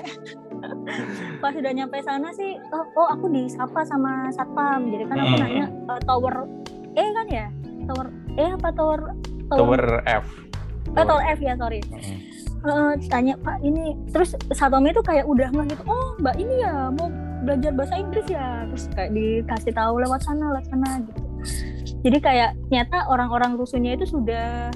Pas 1.43 1.53
sudah 1.55 1.73
nyampe 1.77 1.99
sana 2.03 2.29
sih, 2.35 2.59
oh, 2.75 2.85
oh 2.99 3.09
aku 3.15 3.31
disapa 3.31 3.87
sama 3.87 4.27
satpam. 4.35 4.91
Jadi 4.91 5.05
kan 5.07 5.17
aku 5.23 5.35
nanya 5.39 5.67
uh, 5.87 6.01
tower 6.03 6.35
E 6.99 7.05
kan 7.15 7.27
ya? 7.31 7.47
Tower 7.87 8.07
E 8.35 8.45
apa 8.51 8.69
tower 8.75 9.01
tower, 9.47 9.59
tower 9.63 9.83
F? 10.11 10.27
Oh, 10.99 11.05
tower 11.07 11.23
F 11.31 11.39
ya, 11.39 11.55
sorry. 11.55 11.79
Hmm 11.87 12.34
uh, 12.65 12.93
tanya 13.07 13.37
pak 13.41 13.61
ini 13.61 13.95
terus 14.11 14.35
satpamnya 14.53 14.97
itu 14.97 15.05
kayak 15.05 15.25
udah 15.29 15.49
nggak 15.53 15.77
gitu 15.77 15.83
oh 15.87 16.17
mbak 16.21 16.37
ini 16.41 16.65
ya 16.65 16.91
mau 16.93 17.09
belajar 17.45 17.73
bahasa 17.77 17.95
Inggris 18.01 18.27
ya 18.27 18.65
terus 18.73 18.85
kayak 18.97 19.13
dikasih 19.13 19.73
tahu 19.77 20.01
lewat 20.01 20.21
sana 20.25 20.45
lewat 20.57 20.67
sana 20.73 20.89
gitu 21.05 21.23
jadi 22.05 22.19
kayak 22.21 22.51
nyata 22.73 23.09
orang-orang 23.09 23.57
rusunnya 23.57 23.97
itu 23.97 24.09
sudah 24.09 24.73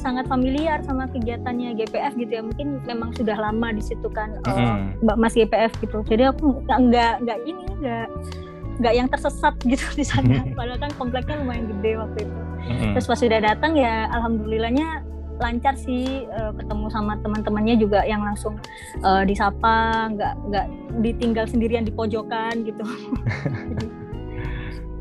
sangat 0.00 0.24
familiar 0.32 0.80
sama 0.80 1.04
kegiatannya 1.12 1.76
GPF 1.76 2.16
gitu 2.16 2.32
ya 2.40 2.42
mungkin 2.44 2.80
memang 2.88 3.12
sudah 3.12 3.36
lama 3.36 3.68
di 3.76 3.84
situ 3.84 4.08
kan 4.08 4.40
mm. 4.48 5.04
mbak 5.04 5.16
mas 5.20 5.36
GPF 5.36 5.76
gitu 5.84 6.00
jadi 6.08 6.32
aku 6.32 6.64
nggak 6.64 7.20
nggak 7.20 7.38
ini 7.44 7.64
nggak 7.84 8.06
nggak 8.80 8.94
yang 8.96 9.08
tersesat 9.12 9.52
gitu 9.68 9.84
di 9.92 10.04
sana 10.04 10.40
padahal 10.56 10.80
kan 10.80 10.92
kompleknya 10.96 11.44
lumayan 11.44 11.68
gede 11.68 12.00
waktu 12.00 12.18
itu 12.24 12.40
mm. 12.64 12.92
terus 12.96 13.06
pas 13.12 13.20
sudah 13.20 13.40
datang 13.44 13.76
ya 13.76 14.08
alhamdulillahnya 14.16 15.04
lancar 15.40 15.74
sih 15.74 16.28
uh, 16.28 16.52
ketemu 16.54 16.86
sama 16.92 17.16
teman-temannya 17.24 17.80
juga 17.80 18.04
yang 18.04 18.20
langsung 18.20 18.60
uh, 19.00 19.24
disapa 19.24 20.06
nggak 20.12 20.34
nggak 20.52 20.66
ditinggal 21.00 21.44
sendirian 21.48 21.82
di 21.82 21.92
pojokan 21.92 22.62
gitu. 22.62 22.84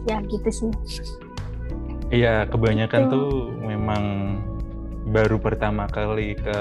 Ya 0.07 0.23
gitu 0.25 0.49
sih. 0.49 0.71
Iya 2.09 2.47
kebanyakan 2.47 3.11
tuh 3.11 3.51
memang 3.61 4.03
baru 5.11 5.37
pertama 5.37 5.85
kali 5.91 6.33
ke 6.39 6.59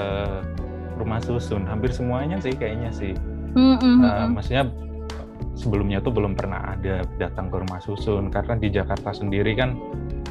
rumah 0.99 1.23
susun. 1.23 1.65
Hampir 1.65 1.89
semuanya 1.95 2.37
sih 2.43 2.53
kayaknya 2.53 2.91
sih. 2.91 3.15
Mm 3.55 3.79
-hmm. 3.79 3.95
uh, 4.05 4.27
maksudnya 4.29 4.69
sebelumnya 5.57 6.03
tuh 6.03 6.13
belum 6.13 6.37
pernah 6.37 6.75
ada 6.77 7.07
datang 7.17 7.49
ke 7.49 7.57
rumah 7.57 7.79
susun. 7.81 8.29
Karena 8.29 8.59
di 8.59 8.69
Jakarta 8.69 9.15
sendiri 9.15 9.55
kan 9.57 9.73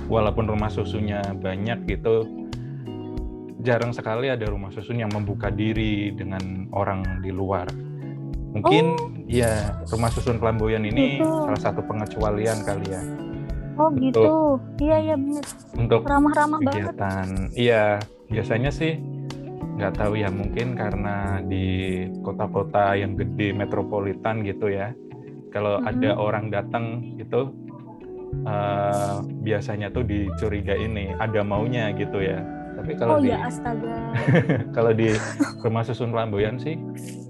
walaupun 0.06 0.46
rumah 0.46 0.70
susunnya 0.70 1.24
banyak 1.40 1.88
gitu 1.88 2.47
jarang 3.62 3.90
sekali 3.90 4.30
ada 4.30 4.46
rumah 4.46 4.70
susun 4.70 5.02
yang 5.02 5.10
membuka 5.10 5.50
diri 5.50 6.14
dengan 6.14 6.70
orang 6.70 7.22
di 7.22 7.30
luar. 7.34 7.66
Mungkin 8.54 8.84
oh. 8.96 9.12
ya 9.28 9.82
rumah 9.92 10.08
susun 10.08 10.40
Pelamboyan 10.40 10.86
ini 10.86 11.20
gitu. 11.20 11.28
salah 11.46 11.60
satu 11.60 11.80
pengecualian 11.84 12.64
kali 12.64 12.86
ya. 12.88 13.02
Oh 13.78 13.90
untuk, 13.92 14.02
gitu. 14.02 14.34
Iya 14.82 14.96
iya 15.10 15.14
benar. 15.14 15.44
Untuk 15.78 16.02
ramah-ramah 16.02 16.58
kegiatan. 16.66 17.26
Iya, 17.54 18.02
biasanya 18.26 18.70
sih 18.74 18.98
nggak 19.78 19.94
tahu 19.94 20.18
ya 20.18 20.26
mungkin 20.34 20.74
karena 20.74 21.38
di 21.46 22.02
kota-kota 22.26 22.98
yang 22.98 23.14
gede 23.14 23.54
metropolitan 23.54 24.42
gitu 24.42 24.70
ya. 24.70 24.90
Kalau 25.54 25.78
mm 25.78 25.82
-hmm. 25.86 25.90
ada 25.94 26.10
orang 26.18 26.50
datang 26.50 27.14
gitu 27.14 27.54
uh, 28.44 29.22
biasanya 29.22 29.88
tuh 29.94 30.04
dicuriga 30.04 30.74
ini 30.74 31.14
ada 31.16 31.40
maunya 31.46 31.94
gitu 31.94 32.20
ya 32.20 32.57
tapi 32.78 32.94
kalau 32.94 33.18
oh, 33.18 33.20
di 33.20 33.34
ya, 33.34 33.50
astaga. 33.50 34.14
kalau 34.76 34.92
di 34.94 35.10
rumah 35.66 35.82
susun 35.82 36.14
Lamboyan 36.14 36.62
sih 36.62 36.78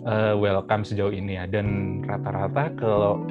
uh, 0.05 0.37
welcome 0.37 0.85
sejauh 0.85 1.09
ini 1.09 1.41
ya 1.41 1.49
dan 1.49 2.01
rata-rata 2.05 2.69
kalau 2.77 3.25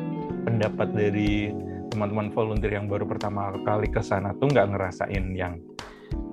pendapat 0.50 0.90
dari 0.98 1.54
teman-teman 1.94 2.34
volunteer 2.34 2.74
yang 2.74 2.90
baru 2.90 3.06
pertama 3.06 3.54
kali 3.62 3.86
ke 3.94 4.02
sana 4.02 4.34
tuh 4.42 4.50
nggak 4.50 4.74
ngerasain 4.74 5.26
yang 5.38 5.62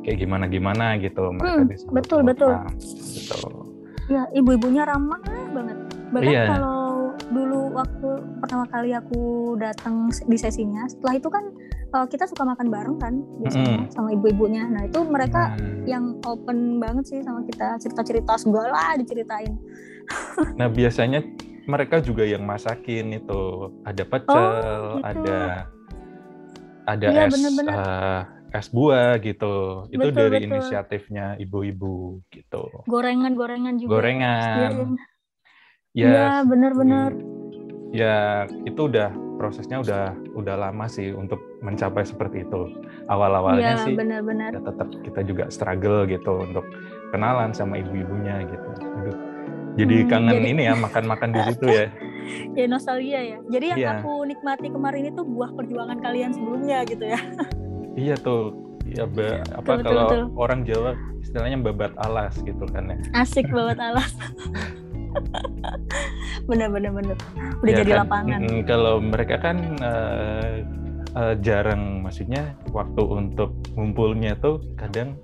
kayak 0.00 0.24
gimana 0.24 0.44
gimana 0.48 0.96
gitu 0.96 1.32
mereka 1.36 1.60
hmm, 1.68 1.92
betul 1.92 2.20
betul 2.24 2.52
gitu. 3.12 3.40
ya 4.08 4.24
ibu-ibunya 4.32 4.88
ramah 4.88 5.20
banget 5.52 5.78
bahkan 6.12 6.32
iya. 6.32 6.44
kalau 6.48 6.83
waktu 7.74 8.08
pertama 8.38 8.64
kali 8.70 8.94
aku 8.94 9.54
datang 9.58 10.08
di 10.30 10.38
sesinya 10.38 10.86
setelah 10.86 11.14
itu 11.18 11.28
kan 11.28 11.44
uh, 11.94 12.06
kita 12.06 12.24
suka 12.30 12.46
makan 12.46 12.70
bareng 12.70 12.96
kan 13.02 13.14
biasanya 13.42 13.84
mm. 13.84 13.86
sama 13.90 14.08
ibu-ibunya. 14.14 14.64
Nah 14.70 14.86
itu 14.86 15.02
mereka 15.02 15.58
mm. 15.58 15.84
yang 15.90 16.18
open 16.22 16.78
banget 16.78 17.04
sih 17.10 17.20
sama 17.26 17.42
kita 17.46 17.78
cerita-cerita 17.82 18.38
segala 18.38 18.94
diceritain. 18.94 19.58
nah 20.60 20.70
biasanya 20.70 21.26
mereka 21.64 21.98
juga 21.98 22.22
yang 22.22 22.44
masakin 22.44 23.18
itu 23.18 23.72
ada 23.88 24.04
pecel, 24.04 24.36
oh, 24.36 25.00
gitu. 25.00 25.08
ada 25.08 25.38
ada 26.84 27.06
ya, 27.08 27.24
es 27.26 27.32
bener 27.32 27.52
-bener. 27.56 27.74
Uh, 27.74 28.22
es 28.54 28.68
buah 28.70 29.18
gitu. 29.18 29.88
Itu 29.90 30.12
betul, 30.12 30.14
dari 30.14 30.44
betul. 30.44 30.48
inisiatifnya 30.60 31.26
ibu-ibu 31.42 32.22
gitu. 32.30 32.64
Gorengan-gorengan 32.86 33.80
juga. 33.82 33.90
Gorengan. 33.98 34.94
Ya, 35.94 36.10
ya 36.10 36.28
benar-benar. 36.46 37.14
Ya 37.94 38.50
itu 38.66 38.90
udah 38.90 39.14
prosesnya 39.38 39.78
udah 39.78 40.18
udah 40.34 40.56
lama 40.58 40.90
sih 40.90 41.14
untuk 41.14 41.38
mencapai 41.62 42.02
seperti 42.02 42.42
itu. 42.42 42.74
Awal-awalnya 43.06 43.78
ya, 43.78 43.84
sih 43.86 43.94
benar-benar. 43.94 44.50
Ya 44.58 44.62
tetap 44.66 44.88
kita 45.06 45.20
juga 45.22 45.44
struggle 45.46 46.02
gitu 46.10 46.42
untuk 46.42 46.66
kenalan 47.14 47.54
sama 47.54 47.78
ibu-ibunya 47.78 48.42
gitu. 48.50 48.70
Aduh. 48.82 49.16
Jadi 49.74 49.96
hmm, 50.02 50.10
kangen 50.10 50.34
jadi... 50.38 50.50
ini 50.54 50.62
ya 50.70 50.74
makan-makan 50.74 51.28
di 51.34 51.40
situ 51.50 51.66
ya. 51.70 51.86
ya 52.58 52.64
nostalgia 52.70 53.20
ya. 53.20 53.38
Jadi 53.50 53.66
yang 53.74 53.78
ya. 53.78 53.90
aku 54.02 54.26
nikmati 54.26 54.68
kemarin 54.70 55.10
itu 55.10 55.22
buah 55.22 55.50
perjuangan 55.54 55.98
kalian 56.02 56.30
sebelumnya 56.34 56.82
gitu 56.86 57.04
ya. 57.06 57.20
iya 58.10 58.14
tuh. 58.18 58.54
Ya 58.84 59.08
be, 59.08 59.40
apa 59.56 59.80
betul, 59.80 59.86
kalau 59.88 60.04
betul. 60.06 60.22
orang 60.36 60.60
Jawa 60.68 60.92
istilahnya 61.24 61.56
babat 61.64 61.96
alas 62.04 62.36
gitu 62.44 62.68
kan 62.68 62.92
ya. 62.92 62.96
Asik 63.16 63.48
babat 63.48 63.80
alas. 63.90 64.12
Bener 66.48 66.68
bener 66.70 66.90
bener 66.92 67.16
udah 67.62 67.72
ya 67.72 67.76
jadi 67.80 67.90
kan, 67.94 67.98
lapangan 68.06 68.40
kalau 68.66 68.94
mereka 69.00 69.36
kan 69.40 69.56
uh, 69.80 70.52
uh, 71.16 71.34
jarang 71.40 72.02
maksudnya 72.04 72.54
waktu 72.74 73.02
untuk 73.02 73.54
ngumpulnya 73.78 74.36
tuh 74.38 74.60
kadang 74.76 75.16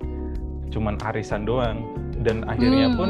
cuman 0.71 0.95
arisan 1.03 1.43
doang 1.43 1.83
dan 2.23 2.47
akhirnya 2.47 2.87
Hmm. 2.91 2.97
pun 2.97 3.09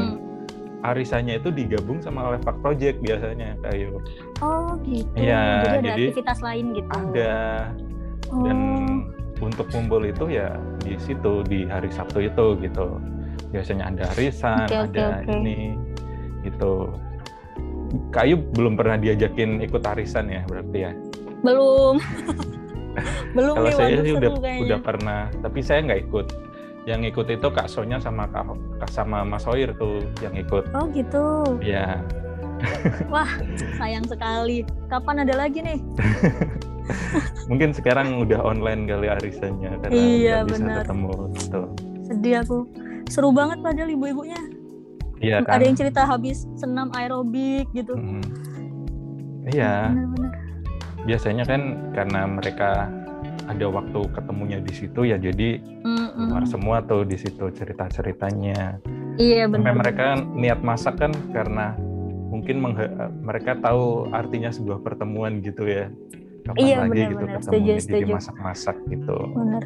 arisannya 0.82 1.38
itu 1.38 1.54
digabung 1.54 2.02
sama 2.02 2.34
Levak 2.34 2.58
Project 2.58 2.98
biasanya 3.06 3.54
kayak 3.62 3.94
Oh 4.42 4.74
gitu. 4.82 5.14
Iya, 5.14 5.62
jadi 5.62 5.78
ada 5.78 5.78
jadi 5.94 6.02
aktivitas 6.10 6.38
lain 6.42 6.64
gitu. 6.74 6.90
ada 6.90 7.34
Oh. 8.32 8.42
dan 8.48 8.58
untuk 9.44 9.68
kumpul 9.68 10.02
itu 10.08 10.24
ya 10.32 10.56
di 10.80 10.96
situ 10.96 11.44
di 11.44 11.68
hari 11.68 11.92
Sabtu 11.92 12.24
itu 12.24 12.56
gitu 12.64 12.96
biasanya 13.52 13.92
ada 13.92 14.08
arisan 14.16 14.64
oke, 14.64 14.88
ada 14.88 15.20
oke. 15.20 15.36
ini 15.44 15.76
gitu 16.46 16.90
Kayu 18.08 18.40
belum 18.56 18.74
pernah 18.80 18.96
diajakin 18.96 19.60
ikut 19.60 19.84
arisan 19.84 20.32
ya 20.32 20.42
berarti 20.48 20.78
ya 20.88 20.92
belum. 21.42 21.96
belum 23.36 23.54
kalau 23.56 23.70
saya 23.72 24.00
sih 24.04 24.12
udah 24.16 24.30
kayaknya. 24.38 24.62
udah 24.64 24.78
pernah 24.80 25.20
tapi 25.40 25.58
saya 25.64 25.80
nggak 25.84 26.00
ikut 26.08 26.26
yang 26.82 27.06
ikut 27.06 27.26
itu 27.30 27.46
Kak 27.46 27.70
Sonya 27.70 28.02
sama 28.02 28.26
Kak 28.26 28.90
sama 28.90 29.22
Mas 29.22 29.46
Hoir 29.46 29.70
tuh 29.78 30.02
yang 30.18 30.34
ikut 30.34 30.66
Oh 30.74 30.90
gitu. 30.90 31.46
ya 31.62 32.02
Sayang 33.74 34.06
sekali. 34.06 34.62
Kapan 34.86 35.26
ada 35.26 35.34
lagi 35.34 35.66
nih? 35.66 35.82
mungkin 37.50 37.74
sekarang 37.74 38.22
udah 38.22 38.42
online 38.42 38.86
kali 38.86 39.06
arisannya 39.10 39.78
karena 39.82 39.94
Iya, 39.94 40.36
bisa 40.46 40.62
benar. 40.62 40.76
ketemu 40.86 41.12
gitu 41.38 41.60
Sedih 42.06 42.34
aku. 42.42 42.58
Seru 43.10 43.30
banget 43.34 43.58
padahal 43.62 43.90
ibu-ibunya. 43.90 44.38
Iya 45.22 45.40
kan 45.40 45.54
Ada 45.56 45.64
yang 45.64 45.78
cerita 45.78 46.00
habis 46.04 46.44
senam 46.52 46.90
aerobik 46.92 47.70
gitu. 47.72 47.94
Mm. 47.94 48.22
iya 49.48 49.88
Bener-bener. 49.88 50.30
biasanya 51.02 51.44
kan 51.44 51.60
karena 51.90 52.20
mereka 52.26 52.90
ada 53.42 53.66
waktu 53.66 54.06
ketemunya 54.12 54.58
di 54.58 54.70
situ 54.70 55.02
ya 55.02 55.18
jadi 55.18 55.58
Mm-mm. 55.82 56.30
keluar 56.30 56.46
semua 56.46 56.76
tuh 56.80 57.02
di 57.02 57.18
situ 57.18 57.50
cerita 57.50 57.86
ceritanya 57.86 58.78
Iya 59.12 59.44
sampai 59.44 59.60
benar. 59.60 59.76
mereka 59.76 60.06
niat 60.32 60.60
masak 60.62 60.96
kan 60.96 61.12
karena 61.30 61.74
mungkin 62.32 62.64
mereka 63.20 63.58
tahu 63.58 64.08
artinya 64.08 64.48
sebuah 64.48 64.80
pertemuan 64.80 65.42
gitu 65.42 65.66
ya 65.66 65.90
kapan 66.42 66.58
Iya, 66.58 66.76
lagi 66.80 66.90
benar, 66.90 67.10
gitu 67.10 67.18
benar. 67.20 67.34
ketemu 67.36 67.44
Setuju, 67.44 67.72
jadi 67.92 68.06
masak-masak 68.08 68.76
gitu 68.88 69.16
Bener. 69.32 69.64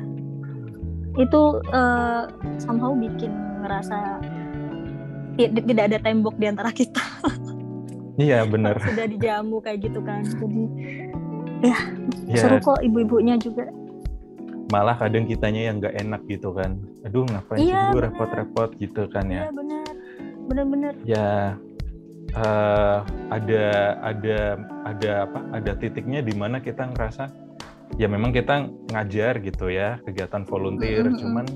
Itu 1.16 1.42
eh, 1.64 2.22
somehow 2.58 2.92
bikin 2.92 3.30
ngerasa 3.62 3.98
tidak 5.36 5.84
ada 5.86 5.98
tembok 6.00 6.34
di 6.34 6.46
antara 6.46 6.70
kita. 6.70 7.04
iya 8.16 8.42
benar 8.42 8.80
Sudah 8.80 9.04
dijamu 9.04 9.60
kayak 9.60 9.84
gitu 9.84 10.00
kan. 10.00 10.24
Jadi 10.24 10.62
ya 11.62 11.76
seru 12.36 12.56
kok 12.58 12.80
ibu-ibunya 12.80 13.36
juga. 13.36 13.68
malah 14.66 14.92
kadang 14.92 15.24
kitanya 15.24 15.70
yang 15.70 15.78
nggak 15.78 15.94
enak 15.96 16.26
gitu 16.26 16.50
kan 16.50 16.74
aduh 17.00 17.22
ngapain 17.22 17.54
sih 17.56 17.70
Iya, 17.70 17.80
dulu 17.86 17.94
benar. 17.94 18.06
repot-repot 18.10 18.70
gitu 18.76 19.02
kan 19.06 19.24
ya 19.26 19.46
Iya 19.46 19.52
benar. 19.52 19.86
Bener-bener. 20.46 20.92
ya 21.06 21.28
eh, 22.34 22.98
ada 23.30 23.64
ada 24.02 24.38
ada 24.84 25.10
apa 25.22 25.38
ada 25.54 25.72
titiknya 25.72 26.18
di 26.18 26.34
mana 26.34 26.58
kita 26.58 26.82
ngerasa 26.82 27.30
ya 27.94 28.10
memang 28.10 28.34
kita 28.34 28.66
ngajar 28.90 29.38
gitu 29.38 29.70
ya 29.70 30.02
kegiatan 30.02 30.42
volunteer 30.42 31.06
Mm-mm. 31.06 31.14
cuman 31.16 31.46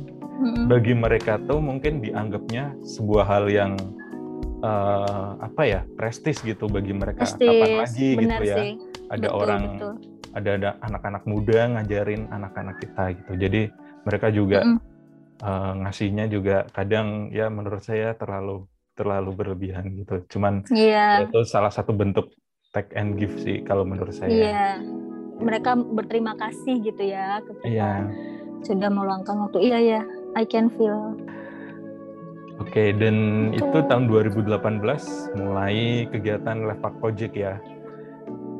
Mm-mm. 0.41 0.67
bagi 0.67 0.93
mereka 0.93 1.37
tuh 1.45 1.61
mungkin 1.61 2.01
dianggapnya 2.01 2.73
sebuah 2.83 3.25
hal 3.25 3.45
yang 3.47 3.77
eh, 4.61 5.31
apa 5.39 5.63
ya 5.63 5.81
prestis 5.95 6.41
gitu 6.41 6.67
bagi 6.67 6.93
mereka 6.93 7.25
kapan 7.29 7.37
Prestis, 7.37 7.77
lagi 7.77 8.09
benar 8.17 8.41
gitu 8.41 8.45
ya 8.45 8.57
sih. 8.57 8.71
ada 9.09 9.29
Betul, 9.29 9.39
orang 9.39 9.63
betul. 9.77 9.93
ada 10.31 10.51
ada 10.57 10.71
anak-anak 10.81 11.23
muda 11.25 11.61
ngajarin 11.77 12.23
anak-anak 12.29 12.77
kita 12.79 13.05
gitu 13.15 13.33
jadi 13.37 13.63
mereka 14.03 14.27
juga 14.31 14.59
Mm-mm. 14.65 14.79
eh, 15.41 15.73
ngasihnya 15.81 16.25
juga 16.27 16.57
kadang 16.71 17.29
ya 17.31 17.49
menurut 17.49 17.81
saya 17.81 18.13
terlalu 18.15 18.65
terlalu 18.93 19.31
berlebihan 19.33 19.85
gitu 19.95 20.25
cuman 20.29 20.65
Iya. 20.69 21.25
itu 21.25 21.41
salah 21.45 21.73
satu 21.73 21.93
bentuk 21.93 22.33
take 22.71 22.93
and 22.95 23.17
give 23.17 23.33
sih 23.37 23.61
kalau 23.61 23.83
menurut 23.83 24.13
saya 24.13 24.29
Iya. 24.29 24.67
Mereka 25.41 25.73
berterima 25.97 26.37
kasih 26.37 26.85
gitu 26.85 27.00
ya 27.00 27.41
ke 27.41 27.57
kita. 27.57 27.65
Iya. 27.65 27.93
Sudah 28.61 28.93
meluangkan 28.93 29.41
waktu. 29.41 29.73
Iya 29.73 29.79
ya. 29.81 30.00
I 30.34 30.45
can 30.45 30.71
feel. 30.71 31.16
oke 32.56 32.84
dan 33.00 33.16
itu 33.50 33.64
Betul. 33.64 33.88
tahun 33.88 34.04
2018 34.06 34.84
mulai 35.34 36.04
kegiatan 36.08 36.69
Lepak 36.69 36.93
Project 37.00 37.32
ya 37.32 37.56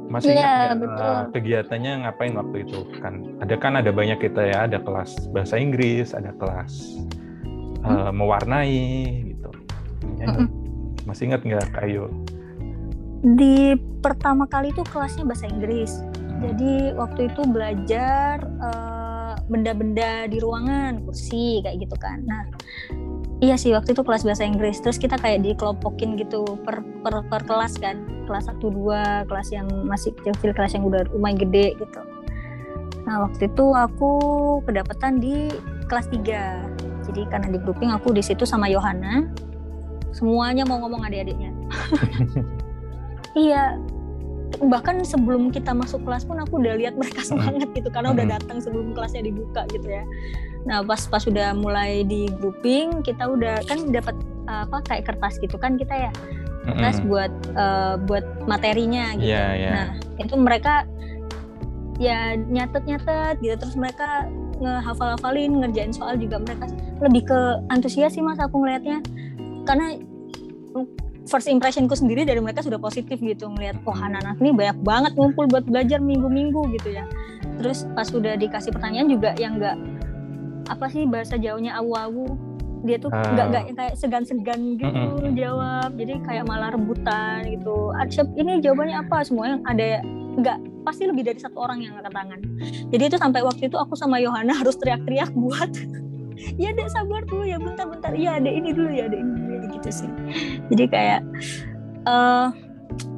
masih 0.09 0.35
Iya, 0.35 0.41
ingat 0.41 0.77
betul. 0.83 1.05
eh, 1.07 1.23
kegiatannya 1.31 1.93
ngapain 2.03 2.35
waktu 2.35 2.57
itu 2.65 2.79
kan 2.99 3.15
ada 3.39 3.55
kan 3.55 3.79
ada 3.79 3.93
banyak 3.93 4.19
kita 4.19 4.43
ya 4.43 4.67
ada 4.67 4.81
kelas 4.81 5.31
bahasa 5.31 5.55
Inggris 5.55 6.17
ada 6.17 6.33
kelas 6.35 6.99
eh, 7.81 8.11
mewarnai 8.11 8.81
gitu 9.29 9.51
Ya, 10.17 10.27
Mm-mm. 10.27 10.49
masih 11.05 11.29
ingat 11.29 11.45
nggak 11.45 11.71
kayu 11.77 12.09
Di 13.37 13.77
pertama 14.01 14.49
kali 14.49 14.73
itu 14.73 14.81
kelasnya 14.89 15.29
bahasa 15.29 15.45
Inggris. 15.45 16.01
Jadi 16.41 16.97
waktu 16.97 17.29
itu 17.29 17.45
belajar 17.45 18.41
eh, 18.41 19.00
benda-benda 19.51 20.31
di 20.31 20.39
ruangan, 20.39 21.03
kursi 21.03 21.61
kayak 21.61 21.83
gitu 21.83 21.97
kan. 21.99 22.23
Nah, 22.25 22.47
iya 23.43 23.59
sih 23.59 23.75
waktu 23.75 23.93
itu 23.93 24.07
kelas 24.07 24.23
bahasa 24.23 24.47
Inggris. 24.47 24.79
Terus 24.79 24.97
kita 24.97 25.19
kayak 25.19 25.43
dikelompokin 25.43 26.15
gitu 26.17 26.47
per, 26.63 26.81
per, 27.03 27.27
per 27.27 27.43
kelas 27.45 27.77
kan. 27.83 28.07
Kelas 28.31 28.47
1 28.47 28.63
2, 28.63 29.27
kelas 29.27 29.49
yang 29.51 29.67
masih 29.85 30.15
kecil-kecil, 30.15 30.55
kelas 30.55 30.73
yang 30.79 30.87
udah 30.87 31.03
lumayan 31.11 31.37
gede 31.43 31.75
gitu. 31.77 32.01
Nah, 33.05 33.27
waktu 33.27 33.51
itu 33.51 33.67
aku 33.75 34.13
kedapatan 34.63 35.19
di 35.19 35.51
kelas 35.91 36.07
3. 36.15 37.11
Jadi 37.11 37.27
karena 37.27 37.51
di 37.51 37.59
grouping 37.59 37.91
aku 37.91 38.15
di 38.15 38.23
situ 38.23 38.47
sama 38.47 38.71
Yohana. 38.71 39.27
Semuanya 40.15 40.63
mau 40.63 40.79
ngomong 40.79 41.03
adik-adiknya. 41.11 41.51
Iya, 43.31 43.79
bahkan 44.67 45.07
sebelum 45.07 45.55
kita 45.55 45.71
masuk 45.71 46.03
kelas 46.03 46.27
pun 46.27 46.43
aku 46.43 46.59
udah 46.59 46.75
lihat 46.75 46.99
mereka 46.99 47.23
semangat 47.31 47.71
gitu 47.73 47.89
karena 47.89 48.11
udah 48.11 48.27
Hmm. 48.27 48.35
datang 48.39 48.59
sebelum 48.59 48.93
kelasnya 48.93 49.23
dibuka 49.25 49.65
gitu 49.71 49.87
ya. 49.87 50.05
Nah 50.67 50.83
pas 50.85 51.01
pas 51.07 51.23
sudah 51.23 51.55
mulai 51.55 52.03
di 52.05 52.27
grouping 52.43 53.01
kita 53.07 53.31
udah 53.31 53.63
kan 53.65 53.89
dapat 53.95 54.17
uh, 54.51 54.67
apa 54.69 54.83
kayak 54.91 55.05
kertas 55.09 55.39
gitu 55.41 55.57
kan 55.57 55.79
kita 55.79 56.11
ya 56.11 56.13
kertas 56.67 57.01
Mm-mm. 57.01 57.09
buat 57.09 57.33
uh, 57.57 57.95
buat 58.05 58.27
materinya 58.45 59.17
gitu. 59.17 59.33
Iya, 59.33 59.47
iya. 59.57 59.71
Nah 59.73 59.87
itu 60.21 60.35
mereka 60.37 60.85
ya 62.01 62.33
nyatet 62.37 62.85
nyatet 62.89 63.37
gitu 63.45 63.55
terus 63.61 63.77
mereka 63.77 64.25
ngehafal-hafalin 64.61 65.65
ngerjain 65.65 65.93
soal 65.93 66.17
juga 66.21 66.41
mereka 66.41 66.69
lebih 67.01 67.29
ke 67.29 67.41
antusias 67.73 68.13
sih 68.17 68.25
mas 68.25 68.41
aku 68.41 68.61
ngelihatnya 68.61 69.01
karena 69.65 69.97
first 71.29 71.49
impressionku 71.51 71.93
sendiri 71.93 72.25
dari 72.25 72.41
mereka 72.41 72.65
sudah 72.65 72.81
positif 72.81 73.21
gitu 73.21 73.51
ngelihat 73.53 73.83
wah 73.85 73.99
anak-anak 73.99 74.37
ini 74.41 74.51
banyak 74.57 74.79
banget 74.81 75.13
ngumpul 75.19 75.45
buat 75.51 75.65
belajar 75.69 75.99
minggu-minggu 76.01 76.63
gitu 76.81 76.97
ya. 76.97 77.05
Terus 77.61 77.85
pas 77.93 78.09
sudah 78.09 78.39
dikasih 78.41 78.73
pertanyaan 78.73 79.09
juga 79.11 79.37
yang 79.37 79.61
enggak 79.61 79.77
apa 80.71 80.87
sih 80.87 81.05
bahasa 81.05 81.35
jauhnya 81.35 81.75
awu-awu 81.83 82.39
dia 82.81 82.97
tuh 82.97 83.13
nggak 83.13 83.47
nggak 83.53 83.65
kayak 83.77 83.95
segan-segan 83.99 84.81
gitu 84.81 84.89
Mm-mm. 84.89 85.37
jawab. 85.37 85.93
Jadi 86.01 86.15
kayak 86.25 86.45
malah 86.49 86.73
rebutan 86.73 87.45
gitu. 87.53 87.93
Siap 87.93 88.29
ini 88.41 88.65
jawabannya 88.65 88.97
apa? 89.05 89.21
Semuanya 89.21 89.61
ada 89.69 90.01
nggak 90.41 90.59
pasti 90.89 91.05
lebih 91.05 91.29
dari 91.29 91.37
satu 91.37 91.61
orang 91.61 91.85
yang 91.85 91.93
angkat 92.01 92.15
tangan. 92.17 92.41
Jadi 92.89 93.03
itu 93.05 93.17
sampai 93.21 93.41
waktu 93.45 93.69
itu 93.69 93.77
aku 93.77 93.93
sama 93.99 94.17
Yohana 94.23 94.57
harus 94.61 94.81
teriak-teriak 94.81 95.31
buat 95.37 95.69
ya 96.57 96.71
dek 96.73 96.89
sabar 96.89 97.23
dulu 97.25 97.45
ya 97.45 97.57
bentar-bentar. 97.57 98.13
Iya 98.13 98.41
ada 98.41 98.51
ini 98.51 98.71
dulu 98.73 98.89
ya 98.89 99.07
ada 99.07 99.17
ini 99.17 99.31
dulu 99.37 99.51
ya 99.53 99.61
gitu 99.73 99.89
sih. 99.91 100.11
Jadi 100.73 100.85
kayak 100.89 101.21
eh 102.05 102.49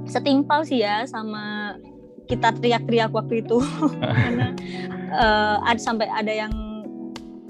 setimpal 0.06 0.62
sih 0.62 0.82
ya 0.82 1.06
sama 1.06 1.76
kita 2.26 2.54
teriak-teriak 2.58 3.10
waktu 3.10 3.42
itu. 3.42 3.58
Karena 4.00 4.54
eh, 5.12 5.56
ada 5.62 5.80
sampai 5.80 6.06
ada 6.08 6.30
yang 6.30 6.52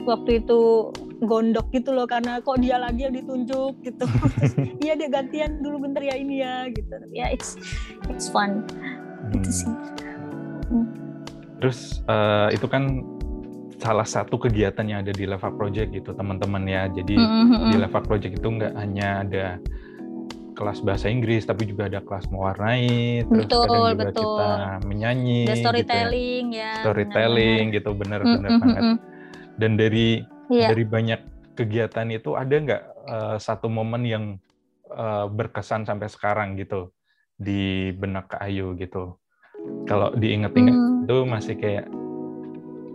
waktu 0.02 0.42
itu 0.42 0.90
gondok 1.22 1.70
gitu 1.70 1.94
loh 1.94 2.02
karena 2.10 2.42
kok 2.42 2.58
dia 2.58 2.74
lagi 2.74 3.06
yang 3.06 3.14
ditunjuk 3.14 3.78
gitu. 3.86 4.04
Iya 4.82 4.98
dia 4.98 5.06
gantian 5.06 5.62
dulu 5.62 5.86
bentar 5.86 6.02
ya 6.02 6.18
ini 6.18 6.42
ya 6.42 6.66
gitu. 6.74 6.90
Ya 7.14 7.30
it's 7.30 7.54
it's 8.10 8.26
fun. 8.26 8.66
Itu 9.30 9.46
Hmm. 9.46 9.54
sih. 9.54 9.72
Terus 11.62 12.02
eh, 12.10 12.58
itu 12.58 12.66
kan 12.66 13.06
salah 13.82 14.06
satu 14.06 14.38
kegiatan 14.38 14.86
yang 14.86 15.02
ada 15.02 15.10
di 15.10 15.26
Leva 15.26 15.50
Project 15.50 15.90
gitu 15.90 16.14
teman-teman 16.14 16.62
ya. 16.70 16.86
Jadi 16.86 17.18
Mm-mm, 17.18 17.46
di 17.66 17.74
mm-mm. 17.74 17.82
Leva 17.82 17.98
Project 17.98 18.38
itu 18.38 18.46
nggak 18.48 18.72
hanya 18.78 19.08
ada 19.26 19.46
kelas 20.54 20.78
bahasa 20.86 21.10
Inggris 21.10 21.42
tapi 21.42 21.66
juga 21.66 21.90
ada 21.90 21.98
kelas 21.98 22.30
mewarnai, 22.30 23.26
terus 23.26 23.50
Betul, 23.50 23.64
kadang 23.66 23.84
juga 23.90 24.06
betul. 24.06 24.22
kita 24.22 24.50
menyanyi, 24.86 25.40
The 25.42 25.54
gitu 25.58 25.58
ya. 25.58 25.64
storytelling 25.66 26.46
ya, 26.54 26.72
storytelling 26.78 27.64
gitu 27.74 27.90
bener-bener 27.98 28.50
Mm-mm, 28.54 28.60
banget. 28.62 28.84
mm-mm. 28.84 28.96
Dan 29.58 29.70
dari 29.74 30.08
Iya. 30.52 30.68
dari 30.70 30.84
banyak 30.86 31.20
kegiatan 31.58 32.06
itu 32.12 32.30
ada 32.38 32.54
nggak 32.54 32.82
eh, 33.08 33.36
satu 33.42 33.66
momen 33.66 34.02
yang 34.06 34.24
eh, 34.92 35.26
berkesan 35.26 35.82
sampai 35.88 36.06
sekarang 36.12 36.54
gitu 36.60 36.92
di 37.34 37.90
benak 37.96 38.30
Kak 38.30 38.44
Ayu 38.46 38.76
gitu. 38.78 39.18
Kalau 39.88 40.12
diinget-inget 40.14 40.76
Hmm. 40.76 41.02
itu 41.08 41.16
masih 41.26 41.54
kayak 41.58 41.86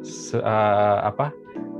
se, 0.03 0.37
uh, 0.37 0.97
apa 1.03 1.31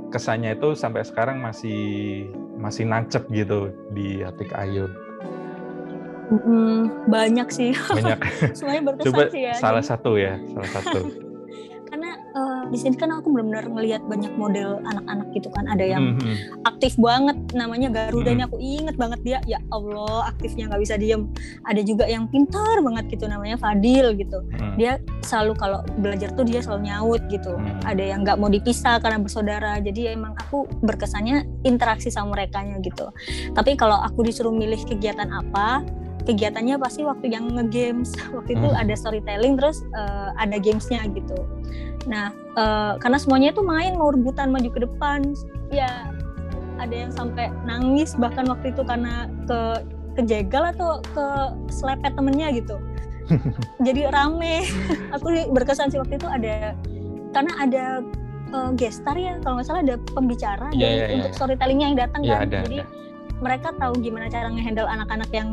kesannya 0.08 0.56
itu 0.56 0.72
sampai 0.72 1.04
sekarang 1.04 1.38
masih 1.44 2.24
masih 2.56 2.88
nancep 2.88 3.28
gitu 3.28 3.70
di 3.92 4.24
hati 4.24 4.44
Kak 4.48 4.64
Ayu? 4.64 4.88
Hmm, 6.28 7.08
banyak 7.08 7.48
sih. 7.48 7.72
Banyak. 7.72 8.20
Semuanya 8.56 8.82
berkesan 8.92 9.08
Coba 9.12 9.22
sih 9.32 9.42
ya. 9.48 9.54
salah 9.56 9.80
Jadi- 9.80 9.90
satu 9.92 10.10
ya, 10.20 10.34
salah 10.52 10.70
satu. 10.76 11.00
eh, 12.38 12.62
di 12.70 12.78
sini 12.78 12.94
kan 12.94 13.10
aku 13.10 13.28
benar-benar 13.28 13.66
ngelihat 13.66 14.02
banyak 14.04 14.30
model 14.34 14.78
anak-anak 14.84 15.28
gitu 15.32 15.50
kan. 15.50 15.66
Ada 15.66 15.84
yang 15.84 16.14
Mhm. 16.14 16.62
aktif 16.62 16.94
banget 16.94 17.34
namanya 17.52 17.90
Garuda 17.90 18.30
Hmm. 18.30 18.36
ini 18.38 18.42
aku 18.44 18.56
inget 18.58 18.94
banget 18.94 19.20
dia 19.20 19.38
ya 19.44 19.58
Allah 19.68 20.28
aktifnya 20.28 20.70
nggak 20.70 20.78
bisa 20.78 20.94
diem 20.94 21.26
ada 21.64 21.80
juga 21.80 22.04
yang 22.04 22.28
pintar 22.28 22.78
banget 22.78 23.10
gitu 23.10 23.26
namanya 23.26 23.58
Fadil 23.58 24.14
gitu 24.14 24.38
Mhm. 24.46 24.76
dia 24.76 24.92
selalu 25.20 25.52
kalau 25.54 25.80
belajar 25.98 26.30
tuh 26.32 26.44
dia 26.44 26.62
selalu 26.62 26.86
nyaut 26.86 27.22
gitu 27.26 27.50
Hmm. 27.50 27.82
ada 27.82 27.98
yang 28.00 28.22
nggak 28.22 28.36
mau 28.36 28.46
dipisah 28.46 29.00
karena 29.00 29.18
bersaudara 29.18 29.80
jadi 29.80 30.14
emang 30.14 30.38
aku 30.38 30.70
berkesannya 30.80 31.44
interaksi 31.64 32.08
sama 32.08 32.36
mereka 32.36 32.62
gitu 32.78 33.10
tapi 33.52 33.74
kalau 33.74 33.98
aku 33.98 34.22
disuruh 34.22 34.52
milih 34.52 34.78
kegiatan 34.84 35.26
apa 35.28 35.82
kegiatannya 36.28 36.76
pasti 36.76 37.02
waktu 37.02 37.32
yang 37.32 37.48
nge-games 37.48 38.12
waktu 38.36 38.52
itu 38.52 38.68
Hmm. 38.68 38.76
ada 38.78 38.92
storytelling 38.92 39.56
terus 39.56 39.80
eh, 39.90 40.28
ada 40.36 40.56
gamesnya 40.56 41.00
gitu 41.08 41.38
nah 42.04 42.28
eh, 42.54 42.92
karena 42.98 43.16
semuanya 43.16 43.48
itu 43.50 43.62
main 43.62 43.96
mau 43.96 44.08
rebutan 44.08 44.52
maju 44.52 44.68
ke 44.68 44.80
depan 44.80 45.24
ya 45.70 46.12
ada 46.78 46.94
yang 46.94 47.10
sampai 47.10 47.48
nangis 47.64 48.12
bahkan 48.14 48.44
waktu 48.44 48.70
itu 48.70 48.82
karena 48.82 49.26
ke 49.44 49.60
kejegal 50.14 50.68
atau 50.68 51.00
ke 51.06 51.26
selepet 51.68 52.12
temennya 52.12 52.52
gitu 52.52 52.76
jadi 53.86 54.08
rame 54.08 54.68
aku 55.16 55.26
berkesan 55.48 55.88
sih 55.88 55.98
waktu 55.98 56.16
itu 56.16 56.26
ada 56.26 56.76
karena 57.30 57.52
ada 57.58 57.84
eh, 58.48 58.70
gestar 58.74 59.14
ya 59.14 59.36
kalau 59.40 59.58
nggak 59.58 59.66
salah 59.66 59.80
ada 59.82 59.96
pembicara 60.10 60.68
Iya, 60.70 60.84
dari- 60.84 60.96
iya, 60.98 61.06
untuk 61.18 61.30
iya. 61.30 61.36
storytellingnya 61.36 61.86
yang 61.88 61.98
datang 61.98 62.20
Iya 62.22 62.32
kan 62.34 62.42
ada, 62.42 62.58
jadi 62.64 62.78
ada. 62.78 62.86
mereka 63.38 63.68
tahu 63.76 63.92
gimana 64.00 64.26
cara 64.26 64.48
ngehandle 64.48 64.88
anak-anak 64.88 65.30
yang 65.30 65.50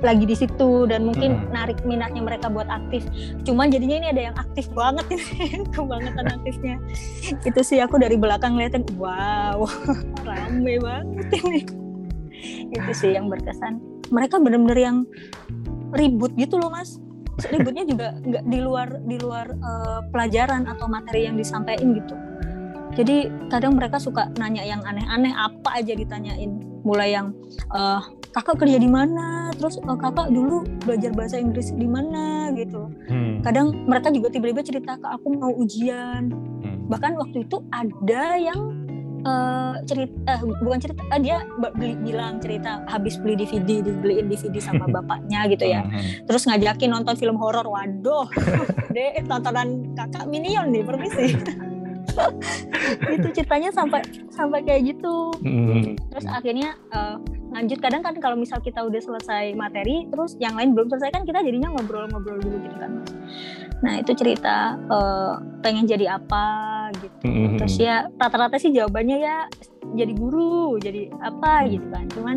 lagi 0.00 0.24
di 0.24 0.36
situ 0.36 0.88
dan 0.88 1.04
mungkin 1.04 1.36
Mm-mm. 1.36 1.52
narik 1.52 1.78
minatnya 1.84 2.24
mereka 2.24 2.48
buat 2.48 2.66
aktif. 2.68 3.04
Cuman 3.44 3.68
jadinya 3.68 3.96
ini 4.04 4.08
ada 4.12 4.22
yang 4.32 4.36
aktif 4.36 4.66
banget 4.72 5.06
ini, 5.12 5.64
kebangetan 5.74 6.26
aktifnya. 6.40 6.76
Itu 7.44 7.60
sih 7.60 7.78
aku 7.80 8.00
dari 8.00 8.16
belakang 8.16 8.56
ngeliatin, 8.56 8.84
wow, 8.96 9.60
rame 10.28 10.80
banget 10.80 11.26
ini. 11.44 11.60
Itu 12.72 12.90
sih 12.96 13.12
yang 13.14 13.28
berkesan. 13.28 13.78
Mereka 14.10 14.40
bener-bener 14.40 14.78
yang 14.80 14.96
ribut 15.94 16.32
gitu 16.34 16.56
loh 16.56 16.72
mas. 16.72 16.98
Ributnya 17.40 17.88
juga 17.88 18.12
nggak 18.20 18.44
di 18.48 18.58
luar 18.60 18.88
di 19.04 19.16
luar 19.16 19.46
eh, 19.52 20.00
pelajaran 20.12 20.68
atau 20.68 20.86
materi 20.88 21.28
yang 21.28 21.36
disampaikan 21.36 21.96
gitu. 21.96 22.16
Jadi 22.90 23.30
kadang 23.48 23.78
mereka 23.78 24.02
suka 24.02 24.28
nanya 24.34 24.66
yang 24.66 24.82
aneh-aneh 24.82 25.30
apa 25.30 25.78
aja 25.78 25.94
ditanyain. 25.94 26.58
Mulai 26.82 27.16
yang 27.16 27.32
eh, 27.70 28.02
kakak 28.30 28.62
kerja 28.62 28.78
di 28.78 28.86
mana, 28.90 29.50
terus 29.54 29.78
eh, 29.78 29.98
kakak 29.98 30.30
dulu 30.30 30.62
belajar 30.86 31.10
bahasa 31.14 31.36
Inggris 31.38 31.74
di 31.74 31.86
mana 31.86 32.54
gitu. 32.54 32.86
Hmm. 33.10 33.42
Kadang 33.42 33.74
mereka 33.86 34.14
juga 34.14 34.30
tiba-tiba 34.30 34.62
cerita 34.62 34.92
ke 34.98 35.06
aku 35.06 35.26
mau 35.34 35.52
ujian. 35.54 36.30
Hmm. 36.62 36.86
Bahkan 36.86 37.12
waktu 37.18 37.46
itu 37.46 37.56
ada 37.74 38.24
yang 38.38 38.60
eh, 39.20 39.74
cerita, 39.84 40.16
eh, 40.32 40.40
bukan 40.64 40.78
cerita, 40.80 41.02
eh, 41.12 41.20
dia 41.20 41.44
beli, 41.76 41.92
bilang 42.00 42.40
cerita 42.40 42.80
habis 42.88 43.20
beli 43.20 43.36
DVD, 43.44 43.84
dibeliin 43.84 44.30
DVD 44.30 44.56
sama 44.62 44.86
bapaknya 44.96 45.44
gitu 45.50 45.66
ya. 45.68 45.84
Mhm. 45.84 46.24
Terus 46.24 46.48
ngajakin 46.48 46.88
nonton 46.88 47.14
film 47.20 47.36
horor. 47.36 47.66
Waduh, 47.68 48.30
deh 48.94 49.20
tontonan 49.28 49.92
kakak 49.92 50.24
Minion 50.30 50.72
nih, 50.72 50.82
permisi. 50.86 51.36
itu 53.14 53.28
ceritanya 53.32 53.70
sampai 53.70 54.02
sampai 54.34 54.66
kayak 54.66 54.96
gitu 54.96 55.30
Mhm. 55.46 55.94
terus 56.10 56.26
akhirnya 56.26 56.74
eh, 56.90 57.16
lanjut 57.50 57.78
kadang 57.78 58.00
kan 58.00 58.14
kalau 58.16 58.34
misal 58.34 58.58
kita 58.58 58.80
udah 58.80 58.98
selesai 58.98 59.52
materi 59.52 60.06
terus 60.06 60.38
yang 60.38 60.54
lain 60.54 60.70
belum 60.70 60.86
selesai 60.86 61.10
kan 61.10 61.22
kita 61.22 61.42
jadinya 61.42 61.70
ngobrol-ngobrol 61.70 62.38
dulu 62.38 62.56
gitu 62.60 62.76
kan 62.78 62.90
Mas. 62.96 63.10
nah 63.80 63.94
itu 63.98 64.12
cerita 64.14 64.56
eh, 64.76 65.32
pengen 65.58 65.84
jadi 65.84 66.14
apa 66.14 66.46
gitu 66.94 67.26
Mhm. 67.26 67.58
terus 67.58 67.74
ya 67.76 68.06
rata-rata 68.14 68.56
sih 68.56 68.70
jawabannya 68.70 69.18
ya 69.18 69.36
jadi 69.90 70.12
guru 70.14 70.78
jadi 70.78 71.10
apa 71.18 71.66
gitu 71.66 71.86
kan 71.86 72.06
cuman 72.08 72.36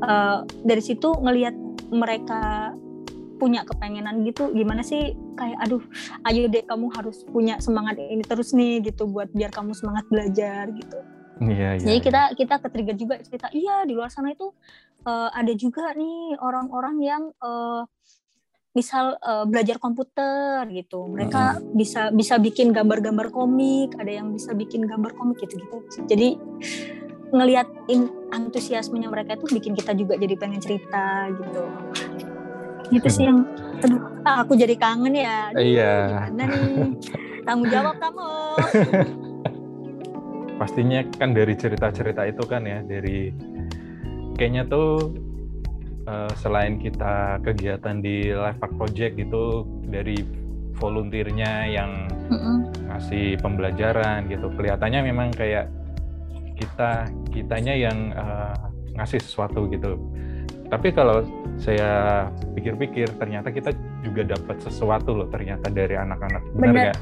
eh, 0.00 0.38
dari 0.60 0.82
situ 0.84 1.08
ngelihat 1.10 1.56
mereka 1.90 2.72
punya 3.40 3.64
kepengenan 3.64 4.20
gitu 4.22 4.52
gimana 4.52 4.84
sih 4.84 5.16
kayak 5.32 5.56
aduh 5.64 5.80
ayo 6.28 6.44
deh 6.44 6.60
kamu 6.60 6.92
harus 6.92 7.24
punya 7.24 7.56
semangat 7.56 7.96
ini 7.96 8.20
terus 8.20 8.52
nih 8.52 8.84
gitu 8.84 9.08
buat 9.08 9.32
biar 9.32 9.48
kamu 9.48 9.72
semangat 9.72 10.04
belajar 10.12 10.68
gitu 10.76 11.00
Iya, 11.40 11.80
iya. 11.80 11.80
jadi 11.80 11.96
iya. 11.96 12.04
kita 12.04 12.22
kita 12.36 12.54
ketrigger 12.60 12.96
juga 13.00 13.14
cerita 13.24 13.48
iya 13.56 13.88
di 13.88 13.96
luar 13.96 14.12
sana 14.12 14.36
itu 14.36 14.52
eh, 15.08 15.28
ada 15.32 15.52
juga 15.56 15.96
nih 15.96 16.36
orang-orang 16.36 16.96
yang 17.00 17.22
eh, 17.32 17.82
misal 18.76 19.16
eh, 19.18 19.44
belajar 19.48 19.80
komputer 19.80 20.68
gitu 20.68 21.08
mereka 21.08 21.58
bisa 21.72 22.12
bisa 22.12 22.36
bikin 22.36 22.76
gambar-gambar 22.76 23.32
komik 23.32 23.96
ada 23.96 24.12
yang 24.20 24.36
bisa 24.36 24.52
bikin 24.52 24.84
gambar 24.84 25.16
komik 25.16 25.40
gitu 25.40 25.56
gitu 25.58 25.78
jadi 26.04 26.36
ngelihat 27.30 27.66
antusiasmenya 28.34 29.08
mereka 29.08 29.38
itu 29.38 29.46
bikin 29.48 29.72
kita 29.74 29.94
juga 29.94 30.18
jadi 30.18 30.34
pengen 30.36 30.60
cerita 30.60 31.30
gitu 31.34 31.62
gitu 32.90 33.08
sih 33.08 33.24
yang 33.30 33.46
aduh 33.80 34.02
aku 34.26 34.58
jadi 34.58 34.74
kangen 34.76 35.14
ya 35.14 35.54
Iya. 35.54 35.94
gimana 36.28 36.42
nih 36.52 36.74
tanggung 37.46 37.70
jawab 37.70 37.96
kamu 37.96 38.30
pastinya 40.60 41.00
kan 41.16 41.32
dari 41.32 41.56
cerita-cerita 41.56 42.28
itu 42.28 42.44
kan 42.44 42.68
ya 42.68 42.84
dari 42.84 43.32
kayaknya 44.36 44.68
tuh 44.68 45.08
eh, 46.04 46.32
selain 46.36 46.76
kita 46.76 47.40
kegiatan 47.40 48.04
di 48.04 48.28
live 48.28 48.60
art 48.60 48.74
project 48.76 49.16
gitu 49.16 49.64
dari 49.88 50.20
volunteernya 50.76 51.64
yang 51.72 52.12
ngasih 52.92 53.40
pembelajaran 53.40 54.28
gitu 54.28 54.52
kelihatannya 54.52 55.00
memang 55.08 55.32
kayak 55.32 55.72
kita 56.60 57.08
kitanya 57.32 57.72
yang 57.72 58.12
eh, 58.12 58.56
ngasih 59.00 59.16
sesuatu 59.16 59.64
gitu 59.72 59.96
tapi 60.68 60.92
kalau 60.92 61.24
saya 61.56 62.28
pikir-pikir 62.52 63.08
ternyata 63.16 63.48
kita 63.48 63.72
juga 64.04 64.36
dapat 64.36 64.60
sesuatu 64.60 65.24
loh 65.24 65.28
ternyata 65.32 65.72
dari 65.72 65.96
anak-anak 65.96 66.42
benar 66.52 66.60
Bener. 66.60 66.84
nggak? 66.84 66.98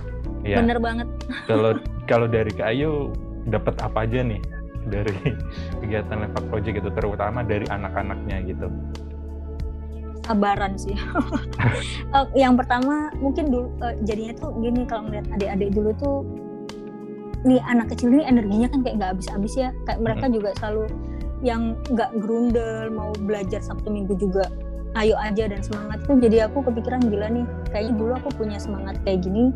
Iya. 0.47 0.57
bener 0.63 0.79
banget 0.79 1.09
Kalau 1.51 1.71
kalau 2.07 2.27
dari 2.31 2.51
Kak 2.55 2.71
Ayu 2.71 3.11
dapat 3.49 3.75
apa 3.81 4.05
aja 4.05 4.21
nih 4.23 4.41
dari 4.89 5.13
kegiatan 5.83 6.17
Lepak 6.25 6.45
Project 6.49 6.77
itu 6.85 6.91
terutama 6.93 7.45
dari 7.45 7.67
anak-anaknya 7.69 8.37
gitu. 8.49 8.69
sabaran 10.29 10.77
sih. 10.77 10.93
Eh, 12.09 12.27
yang 12.41 12.57
pertama 12.57 13.13
mungkin 13.21 13.53
dulu 13.53 13.69
eh, 13.85 13.97
jadinya 14.05 14.33
tuh 14.37 14.53
gini 14.61 14.89
kalau 14.89 15.09
ngeliat 15.09 15.29
adik-adik 15.37 15.77
dulu 15.77 15.91
tuh 16.01 16.17
nih 17.45 17.61
anak 17.69 17.93
kecil 17.93 18.13
ini 18.13 18.25
energinya 18.25 18.69
kan 18.73 18.81
kayak 18.85 18.97
nggak 19.01 19.11
habis-habis 19.17 19.55
ya. 19.57 19.69
Kayak 19.85 20.01
mereka 20.05 20.25
juga 20.33 20.51
selalu 20.57 20.85
yang 21.45 21.77
nggak 21.93 22.11
gerundel 22.19 22.89
mau 22.93 23.13
belajar 23.25 23.61
Sabtu 23.61 23.93
Minggu 23.93 24.17
juga 24.17 24.49
ayo 24.97 25.15
aja 25.21 25.47
dan 25.47 25.61
semangat 25.63 26.03
tuh 26.09 26.17
jadi 26.19 26.51
aku 26.51 26.65
kepikiran 26.65 27.05
gila 27.07 27.29
nih 27.31 27.47
kayaknya 27.71 27.93
dulu 27.95 28.13
aku 28.19 28.31
punya 28.35 28.59
semangat 28.59 28.99
kayak 29.07 29.23
gini 29.23 29.55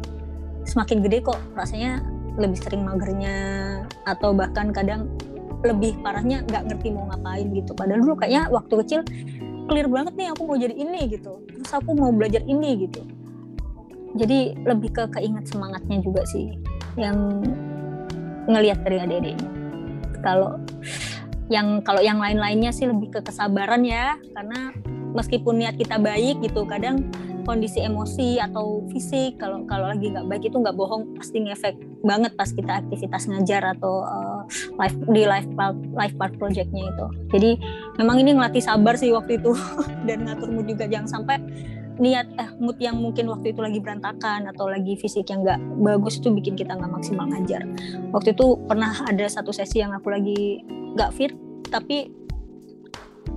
semakin 0.62 1.02
gede 1.02 1.18
kok 1.24 1.40
rasanya 1.58 2.04
lebih 2.40 2.58
sering 2.60 2.82
magernya 2.84 3.36
atau 4.08 4.32
bahkan 4.32 4.72
kadang 4.72 5.12
lebih 5.62 5.94
parahnya 6.02 6.42
nggak 6.48 6.62
ngerti 6.72 6.88
mau 6.90 7.06
ngapain 7.12 7.46
gitu. 7.54 7.72
Padahal 7.76 8.02
dulu 8.02 8.14
kayaknya 8.18 8.50
waktu 8.50 8.74
kecil 8.82 9.00
clear 9.70 9.86
banget 9.86 10.14
nih 10.18 10.28
aku 10.34 10.42
mau 10.48 10.58
jadi 10.58 10.74
ini 10.74 11.00
gitu. 11.12 11.32
Terus 11.46 11.70
aku 11.70 11.90
mau 11.94 12.10
belajar 12.10 12.42
ini 12.44 12.88
gitu. 12.88 13.02
Jadi 14.18 14.58
lebih 14.68 14.90
ke 14.92 15.08
keinget 15.08 15.48
semangatnya 15.48 16.02
juga 16.04 16.26
sih 16.28 16.52
yang 17.00 17.40
ngelihat 18.50 18.84
dari 18.84 18.98
adik-adiknya. 19.00 19.50
Kalau 20.20 20.60
yang 21.50 21.80
kalau 21.84 22.02
yang 22.02 22.18
lain-lainnya 22.18 22.74
sih 22.74 22.90
lebih 22.90 23.14
ke 23.14 23.20
kesabaran 23.22 23.86
ya. 23.86 24.18
Karena 24.34 24.74
meskipun 25.14 25.62
niat 25.62 25.78
kita 25.78 26.00
baik 26.00 26.42
gitu 26.42 26.66
kadang 26.66 27.06
kondisi 27.42 27.82
emosi 27.82 28.38
atau 28.38 28.86
fisik 28.90 29.38
kalau 29.38 29.62
kalau 29.66 29.90
lagi 29.90 30.10
nggak 30.10 30.26
baik 30.26 30.44
itu 30.48 30.56
nggak 30.58 30.74
bohong 30.74 31.14
pasti 31.18 31.42
ngefek 31.42 31.76
banget 32.02 32.34
pas 32.34 32.50
kita 32.50 32.82
aktivitas 32.82 33.30
ngajar 33.30 33.62
atau 33.78 34.02
uh, 34.02 34.42
live 34.78 34.96
di 35.10 35.22
live 35.22 35.48
part 35.54 35.78
live 35.78 36.14
part 36.18 36.34
projectnya 36.36 36.82
itu. 36.90 37.06
Jadi 37.34 37.50
memang 37.98 38.16
ini 38.18 38.34
ngelatih 38.34 38.62
sabar 38.62 38.98
sih 38.98 39.14
waktu 39.14 39.38
itu 39.38 39.54
dan 40.06 40.26
ngatur 40.26 40.50
mood 40.50 40.66
juga. 40.66 40.84
Jangan 40.90 41.08
sampai 41.08 41.36
niat 42.00 42.26
eh 42.40 42.50
mood 42.58 42.80
yang 42.80 42.96
mungkin 42.98 43.28
waktu 43.28 43.52
itu 43.52 43.60
lagi 43.60 43.78
berantakan 43.78 44.48
atau 44.48 44.66
lagi 44.66 44.96
fisik 44.96 45.28
yang 45.28 45.44
nggak 45.44 45.60
bagus 45.84 46.18
itu 46.18 46.32
bikin 46.32 46.58
kita 46.58 46.74
nggak 46.74 46.90
maksimal 46.90 47.28
ngajar. 47.30 47.62
Waktu 48.10 48.34
itu 48.34 48.58
pernah 48.66 48.92
ada 49.06 49.26
satu 49.28 49.54
sesi 49.54 49.84
yang 49.84 49.92
aku 49.94 50.08
lagi 50.10 50.64
nggak 50.98 51.10
fit 51.14 51.32
tapi 51.68 52.10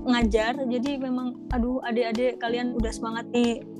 ngajar. 0.06 0.58
Jadi 0.66 0.98
memang 0.98 1.50
aduh 1.54 1.84
adik-adik 1.86 2.42
kalian 2.42 2.74
udah 2.74 2.92
semangat 2.94 3.28
nih 3.30 3.75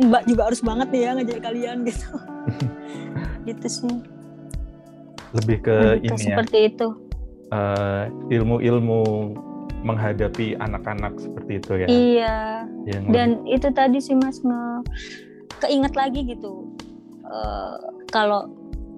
mbak 0.00 0.22
juga 0.26 0.42
harus 0.50 0.60
banget 0.60 0.88
nih 0.90 1.00
ya 1.00 1.10
ngajar 1.14 1.38
kalian 1.40 1.78
gitu. 1.84 2.08
Gitu 3.46 3.66
sih. 3.68 3.96
Lebih 5.36 5.58
ke 5.60 5.74
Lebih 5.74 6.00
ke 6.00 6.06
ini 6.06 6.16
ya. 6.16 6.26
seperti 6.32 6.58
itu. 6.72 6.88
Eh, 7.50 8.04
ilmu-ilmu 8.32 9.00
menghadapi 9.84 10.56
anak-anak 10.56 11.20
seperti 11.20 11.52
itu 11.60 11.72
ya. 11.76 11.86
Iya. 11.86 12.36
Yang 12.88 13.04
dan 13.12 13.28
itu 13.44 13.68
tadi 13.70 13.98
sih 14.00 14.16
mas 14.16 14.40
nge 14.40 14.62
keinget 15.60 15.92
lagi 15.92 16.24
gitu. 16.24 16.72
Eh, 17.20 17.76
kalau 18.08 18.48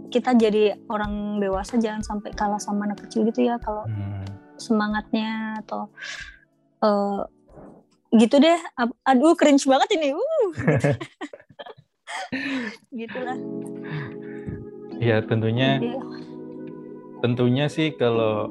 kita 0.09 0.33
jadi 0.33 0.79
orang 0.87 1.43
dewasa 1.43 1.75
jangan 1.77 2.01
sampai 2.01 2.31
kalah 2.33 2.63
sama 2.63 2.87
anak 2.87 3.03
kecil 3.05 3.27
gitu 3.27 3.45
ya. 3.45 3.59
Kalau 3.59 3.83
Hmm, 3.85 4.23
semangatnya 4.57 5.59
atau 5.67 5.91
eh, 6.81 7.21
gitu 8.13 8.37
deh. 8.37 8.59
Aduh 9.05 9.35
cringe 9.35 9.65
banget 9.65 9.89
ini. 9.95 10.13
Uh. 10.13 10.49
Gitulah. 12.93 13.39
Ya 14.97 15.21
tentunya 15.21 15.77
Iya. 15.77 16.01
tentunya 17.21 17.67
sih 17.69 17.93
kalau 17.93 18.49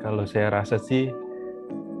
kalau 0.00 0.26
saya 0.26 0.50
rasa 0.50 0.76
sih 0.76 1.06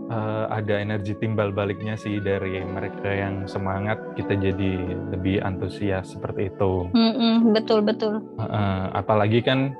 eh, 0.04 0.44
ada 0.50 0.74
energi 0.76 1.14
timbal 1.14 1.50
baliknya 1.50 1.94
sih 1.94 2.18
dari 2.18 2.58
mereka 2.60 3.08
yang 3.08 3.46
semangat 3.46 3.96
kita 4.14 4.34
jadi 4.34 4.72
lebih 5.14 5.40
antusias 5.40 6.10
seperti 6.10 6.50
itu. 6.50 6.90
Mm-mm, 6.90 7.54
betul 7.54 7.80
betul. 7.80 8.20
Eh, 8.36 8.84
apalagi 8.92 9.40
kan 9.40 9.72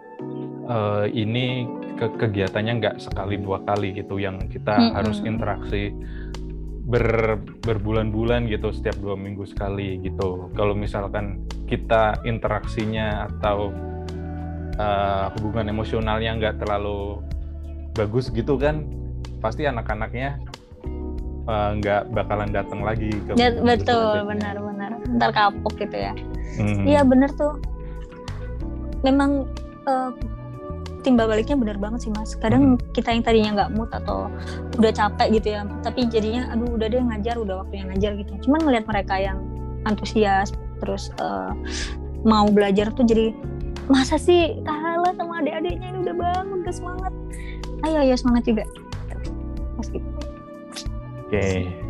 eh, 0.65 1.05
ini 1.11 1.67
ke- 1.95 2.15
kegiatannya 2.17 2.73
nggak 2.79 2.97
sekali 3.03 3.37
dua 3.37 3.61
kali 3.63 3.93
gitu 3.93 4.17
yang 4.17 4.41
kita 4.47 4.79
Mm-mm. 4.79 4.95
harus 4.95 5.19
interaksi 5.21 5.91
ber 6.85 7.41
berbulan-bulan 7.65 8.45
gitu 8.53 8.69
setiap 8.69 9.01
dua 9.01 9.17
minggu 9.17 9.49
sekali 9.49 9.97
gitu. 10.05 10.53
Kalau 10.53 10.77
misalkan 10.77 11.41
kita 11.65 12.21
interaksinya 12.29 13.25
atau 13.33 13.73
eh, 14.77 15.27
hubungan 15.39 15.73
emosionalnya 15.73 16.37
nggak 16.37 16.61
terlalu 16.61 17.25
bagus 17.97 18.29
gitu 18.29 18.61
kan 18.61 18.85
pasti 19.41 19.65
anak-anaknya 19.65 20.37
eh, 21.49 21.71
nggak 21.81 22.13
bakalan 22.13 22.53
datang 22.53 22.85
lagi 22.85 23.09
ke 23.25 23.33
Ya, 23.41 23.49
betul 23.57 24.29
benar-benar 24.29 25.01
ntar 25.17 25.31
kapok 25.33 25.75
gitu 25.81 25.97
ya. 25.97 26.13
Hmm. 26.61 26.85
iya 26.85 27.01
bener 27.01 27.33
tuh. 27.33 27.57
Memang 29.01 29.49
eh, 29.89 30.11
timbal 31.05 31.29
baliknya 31.29 31.55
benar 31.55 31.77
banget 31.77 32.09
sih 32.09 32.13
mas. 32.17 32.33
Kadang 32.35 32.81
kita 32.97 33.13
yang 33.13 33.23
tadinya 33.23 33.51
nggak 33.61 33.71
mood 33.77 33.91
atau 33.93 34.33
udah 34.81 34.91
capek 34.91 35.39
gitu 35.39 35.55
ya 35.55 35.69
tapi 35.85 36.09
jadinya 36.09 36.49
aduh 36.51 36.75
udah 36.75 36.89
deh 36.89 37.05
ngajar 37.05 37.37
udah 37.37 37.63
waktunya 37.63 37.85
ngajar 37.93 38.11
gitu. 38.17 38.33
Cuman 38.49 38.65
ngelihat 38.65 38.89
mereka 38.89 39.15
yang 39.21 39.39
antusias 39.85 40.57
terus 40.81 41.13
eh, 41.21 41.53
mau 42.25 42.49
belajar 42.49 42.89
tuh 42.97 43.05
jadi 43.05 43.37
masa 43.85 44.17
sih 44.17 44.65
kalah 44.65 45.13
sama 45.13 45.45
adik-adiknya 45.45 45.93
ini 45.93 45.99
udah 46.09 46.17
bangun 46.17 46.57
udah 46.65 46.75
semangat. 46.75 47.13
Ayo 47.85 47.99
ayo 48.01 48.15
semangat 48.17 48.43
juga. 48.49 48.65
Mas 49.77 49.93
gitu. 49.93 50.09
Oke. 51.29 51.84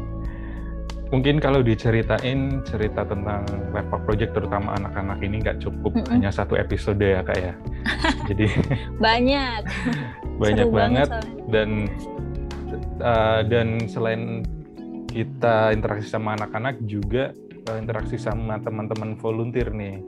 Mungkin 1.14 1.38
kalau 1.38 1.62
diceritain 1.62 2.59
cerita 2.66 3.07
tentang 3.07 3.46
Level 3.70 4.03
Project 4.03 4.35
terutama 4.35 4.74
anak-anak 4.74 5.22
ini 5.22 5.38
nggak 5.46 5.62
cukup 5.62 5.94
Mm-mm. 5.94 6.11
hanya 6.11 6.35
satu 6.35 6.59
episode 6.59 6.98
ya 6.98 7.22
kak 7.22 7.38
ya. 7.38 7.55
Jadi 8.35 8.50
banyak 8.98 9.62
banyak 10.42 10.66
Seru 10.66 10.74
banget 10.74 11.09
soalnya. 11.14 11.35
dan 11.55 11.70
uh, 12.98 13.40
dan 13.46 13.79
selain 13.87 14.42
kita 15.07 15.70
interaksi 15.70 16.11
sama 16.11 16.35
anak-anak 16.35 16.83
juga 16.83 17.31
uh, 17.70 17.79
interaksi 17.79 18.18
sama 18.18 18.59
teman-teman 18.59 19.14
volunteer 19.14 19.70
nih. 19.70 20.03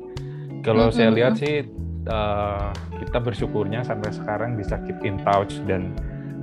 Kalau 0.66 0.90
saya 0.90 1.14
Mm-mm. 1.14 1.18
lihat 1.22 1.38
sih 1.38 1.62
uh, 2.10 2.74
kita 2.98 3.22
bersyukurnya 3.22 3.86
sampai 3.86 4.10
sekarang 4.10 4.58
bisa 4.58 4.82
keep 4.82 4.98
in 5.06 5.22
touch 5.22 5.62
dan 5.70 5.94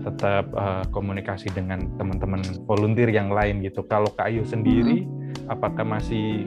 tetap 0.03 0.51
uh, 0.53 0.83
komunikasi 0.91 1.47
dengan 1.55 1.87
teman-teman 1.95 2.43
volunteer 2.67 3.09
yang 3.09 3.31
lain 3.31 3.63
gitu. 3.63 3.81
Kalau 3.87 4.11
Kak 4.11 4.27
Ayu 4.27 4.43
sendiri, 4.43 5.07
apakah 5.47 5.87
masih 5.87 6.45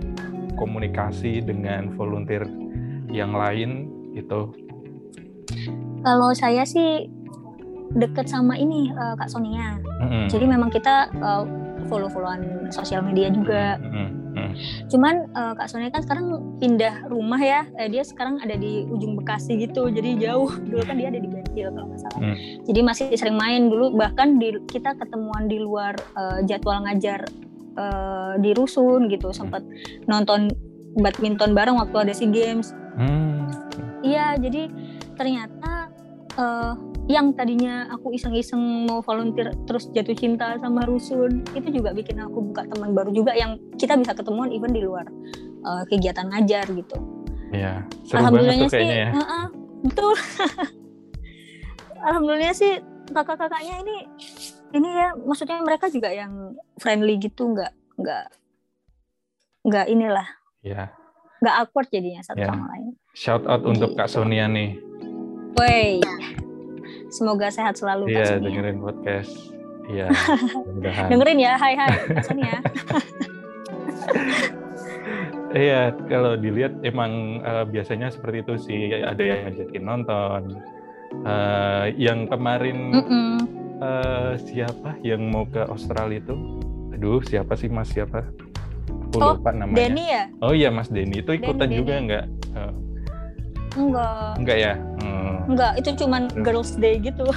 komunikasi 0.61 1.41
dengan 1.41 1.93
volunteer 1.97 2.45
yang 3.09 3.33
lain 3.33 3.89
gitu? 4.13 4.53
kalau 6.07 6.31
saya 6.31 6.63
sih 6.63 7.11
deket 7.99 8.31
sama 8.31 8.55
ini 8.55 8.95
eh, 8.95 9.15
kak 9.19 9.27
Sonia 9.27 9.83
Mm-mm. 9.97 10.29
Jadi 10.29 10.45
memang 10.45 10.69
kita 10.69 11.09
uh, 11.25 11.49
follow-followan 11.89 12.69
sosial 12.69 13.01
media 13.01 13.33
juga. 13.33 13.81
Mm-mm. 13.81 14.26
Mm. 14.37 14.53
Cuman 14.93 15.15
uh, 15.33 15.53
Kak 15.57 15.73
Sonia 15.73 15.89
kan 15.89 16.05
sekarang 16.05 16.61
pindah 16.61 17.09
rumah 17.09 17.41
ya. 17.41 17.65
Eh, 17.81 17.89
dia 17.89 18.05
sekarang 18.05 18.37
ada 18.45 18.53
di 18.55 18.85
ujung 18.85 19.17
Bekasi 19.17 19.57
gitu. 19.57 19.89
Jadi 19.89 20.21
jauh. 20.21 20.53
Dulu 20.71 20.83
kan 20.85 21.01
dia 21.01 21.09
ada 21.09 21.17
di 21.17 21.29
Benhil 21.29 21.73
kalau 21.73 21.89
nggak 21.89 22.01
salah. 22.05 22.21
Hmm. 22.21 22.37
Jadi 22.69 22.81
masih 22.85 23.07
sering 23.17 23.37
main 23.41 23.73
dulu. 23.73 23.97
Bahkan 23.97 24.37
di, 24.37 24.61
kita 24.69 24.95
ketemuan 25.01 25.49
di 25.49 25.57
luar 25.57 25.97
uh, 26.15 26.45
jadwal 26.45 26.85
ngajar 26.85 27.25
uh, 27.81 28.37
di 28.37 28.53
rusun 28.53 29.09
gitu. 29.09 29.33
Sempat 29.33 29.65
nonton 30.05 30.53
badminton 31.01 31.57
bareng 31.57 31.81
waktu 31.81 31.97
ada 32.09 32.13
SEA 32.13 32.29
Games. 32.29 32.77
Hmm. 32.97 33.49
Iya, 34.07 34.39
jadi 34.39 34.71
ternyata 35.19 35.91
eh, 36.37 36.73
yang 37.07 37.31
tadinya 37.33 37.87
aku 37.89 38.11
iseng-iseng 38.13 38.59
mau 38.85 38.99
volunteer 38.99 39.55
terus 39.65 39.87
jatuh 39.91 40.13
cinta 40.13 40.59
sama 40.59 40.83
rusun 40.83 41.47
itu 41.55 41.71
juga 41.71 41.95
bikin 41.95 42.19
aku 42.19 42.51
buka 42.51 42.67
teman 42.67 42.93
baru 42.93 43.15
juga 43.15 43.31
yang 43.33 43.55
kita 43.75 43.95
bisa 43.95 44.11
ketemuan 44.11 44.51
even 44.51 44.75
di 44.75 44.83
luar 44.83 45.07
eh, 45.63 45.85
kegiatan 45.87 46.27
ngajar 46.27 46.67
gitu. 46.67 46.99
Iya, 47.51 47.87
seru 48.03 48.27
banget 48.27 48.43
Alhamdulillahnya 48.43 48.67
tuh 48.67 48.75
sih, 48.75 48.87
ya. 48.91 49.09
heeh, 49.15 49.45
betul. 49.85 50.15
Alhamdulillah 52.07 52.55
sih 52.55 52.73
kakak-kakaknya 53.07 53.75
ini 53.81 53.97
ini 54.75 54.89
ya 54.91 55.15
maksudnya 55.17 55.63
mereka 55.63 55.87
juga 55.87 56.11
yang 56.11 56.59
friendly 56.77 57.17
gitu 57.17 57.47
nggak 57.49 57.71
nggak 57.97 58.25
nggak 59.63 59.87
inilah 59.89 60.27
Iya. 60.61 60.91
nggak 61.39 61.55
awkward 61.57 61.87
jadinya 61.87 62.19
satu 62.21 62.43
Ya. 62.43 62.51
sama 62.51 62.67
lain. 62.69 62.99
Shout 63.15 63.47
out 63.47 63.63
untuk 63.63 63.95
Kak. 63.95 64.11
Sonia 64.11 64.51
nih. 64.51 64.75
Wey, 65.57 66.03
semoga 67.17 67.49
sehat 67.49 67.75
selalu 67.75 68.13
Iya, 68.13 68.25
Sonia. 68.31 68.45
dengerin 68.45 68.79
podcast. 68.79 69.33
Iya, 69.87 70.07
mudah-mudahan. 70.67 71.09
Dengerin 71.09 71.39
ya, 71.39 71.53
hai 71.57 71.75
hai 71.75 71.89
Kak 72.07 72.23
Sonia. 72.23 72.59
Iya, 75.49 75.95
kalau 76.05 76.37
dilihat 76.37 76.77
emang 76.83 77.41
eh, 77.41 77.65
biasanya 77.65 78.13
seperti 78.13 78.45
itu 78.45 78.55
sih. 78.61 78.81
Ada 78.95 79.23
yang 79.23 79.39
ngajakin 79.47 79.83
nonton. 79.83 80.43
Eh, 81.23 81.85
yang 81.97 82.29
kemarin 82.29 82.93
eh, 83.79 84.33
siapa 84.43 85.01
yang 85.01 85.33
mau 85.33 85.49
ke 85.49 85.65
Australia 85.65 86.21
itu? 86.21 86.37
Aduh, 86.93 87.23
siapa 87.23 87.57
sih 87.57 87.69
Mas 87.69 87.89
siapa? 87.89 88.21
Aku 89.09 89.17
Oh, 89.17 89.33
lupa 89.33 89.49
namanya. 89.51 89.79
Denny 89.79 90.05
ya? 90.07 90.23
Oh 90.39 90.53
iya 90.53 90.69
Mas 90.69 90.89
Denny 90.89 91.25
itu 91.25 91.31
ikutan 91.31 91.57
Denny, 91.63 91.79
juga 91.79 91.93
Denny. 91.95 92.07
nggak? 92.07 92.25
Eh, 92.53 92.73
Enggak, 93.77 94.31
enggak 94.37 94.59
ya? 94.59 94.75
Hmm. 94.99 95.36
Enggak. 95.47 95.73
Itu 95.79 95.91
cuman 95.97 96.29
Girls 96.41 96.75
Day 96.77 96.99
gitu. 96.99 97.27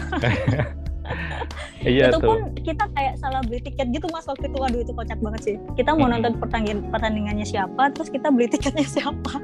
Iya 1.80 2.12
itu 2.12 2.19
tuh. 2.19 2.28
pun 2.28 2.39
kita 2.60 2.86
kayak 2.91 3.15
salah 3.17 3.39
beli 3.39 3.63
tiket 3.63 3.88
gitu 3.89 4.06
mas 4.12 4.28
waktu 4.28 4.45
itu. 4.45 4.58
Waduh 4.60 4.84
itu 4.84 4.91
kocak 4.91 5.17
banget 5.17 5.41
sih. 5.41 5.56
Kita 5.74 5.95
mau 5.95 6.06
Mm-mm. 6.06 6.19
nonton 6.19 6.34
pertandingan 6.38 6.80
pertandingannya 6.91 7.48
siapa, 7.48 7.89
terus 7.95 8.12
kita 8.12 8.28
beli 8.30 8.45
tiketnya 8.45 8.84
siapa? 9.00 9.39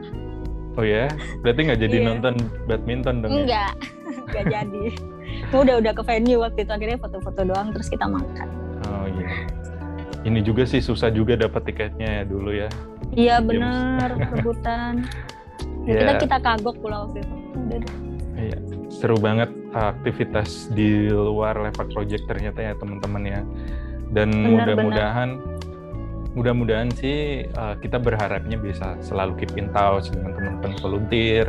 Oh 0.75 0.83
ya, 0.83 1.07
berarti 1.39 1.59
nggak 1.63 1.79
jadi 1.79 1.97
Iya. 1.97 2.05
nonton 2.05 2.33
badminton 2.67 3.15
dong 3.23 3.31
ya? 3.31 3.39
Enggak, 3.39 3.71
enggak 4.27 4.45
jadi. 4.61 4.83
udah 5.51 5.75
udah 5.79 5.93
ke 5.95 6.03
venue 6.03 6.37
waktu 6.37 6.59
itu 6.61 6.71
akhirnya 6.71 6.97
foto-foto 6.99 7.41
doang 7.41 7.71
terus 7.71 7.87
kita 7.87 8.05
makan. 8.05 8.47
Oh 8.85 9.07
iya. 9.07 9.47
Ini 10.21 10.39
juga 10.43 10.67
sih 10.67 10.83
susah 10.83 11.09
juga 11.09 11.39
dapat 11.39 11.65
tiketnya 11.65 12.21
ya 12.21 12.23
dulu 12.27 12.51
ya. 12.51 12.67
Iya 13.15 13.39
bener 13.39 14.09
rebutan. 14.27 15.07
Ya, 15.87 15.87
Iya. 15.87 15.99
Kita 16.03 16.11
kita 16.19 16.37
kagok 16.41 16.75
pula 16.77 17.07
waktu 17.07 17.23
itu. 17.23 17.35
Udah 17.55 17.77
deh. 17.79 17.93
Iya. 18.35 18.57
Seru 18.91 19.17
banget 19.19 19.49
aktivitas 19.75 20.71
di 20.71 21.07
luar 21.11 21.59
Lepak 21.59 21.91
Project 21.91 22.27
ternyata 22.27 22.59
ya 22.61 22.73
teman-teman 22.75 23.23
ya. 23.23 23.41
Dan 24.11 24.31
Benar, 24.31 24.51
mudah-mudahan 24.51 25.29
mudah-mudahan 26.35 26.91
sih 26.91 27.47
uh, 27.55 27.79
kita 27.79 27.95
berharapnya 27.95 28.59
bisa 28.59 28.99
selalu 28.99 29.39
keep 29.39 29.55
in 29.55 29.71
touch 29.71 30.11
dengan 30.11 30.35
teman-teman 30.35 30.75
volunteer. 30.83 31.47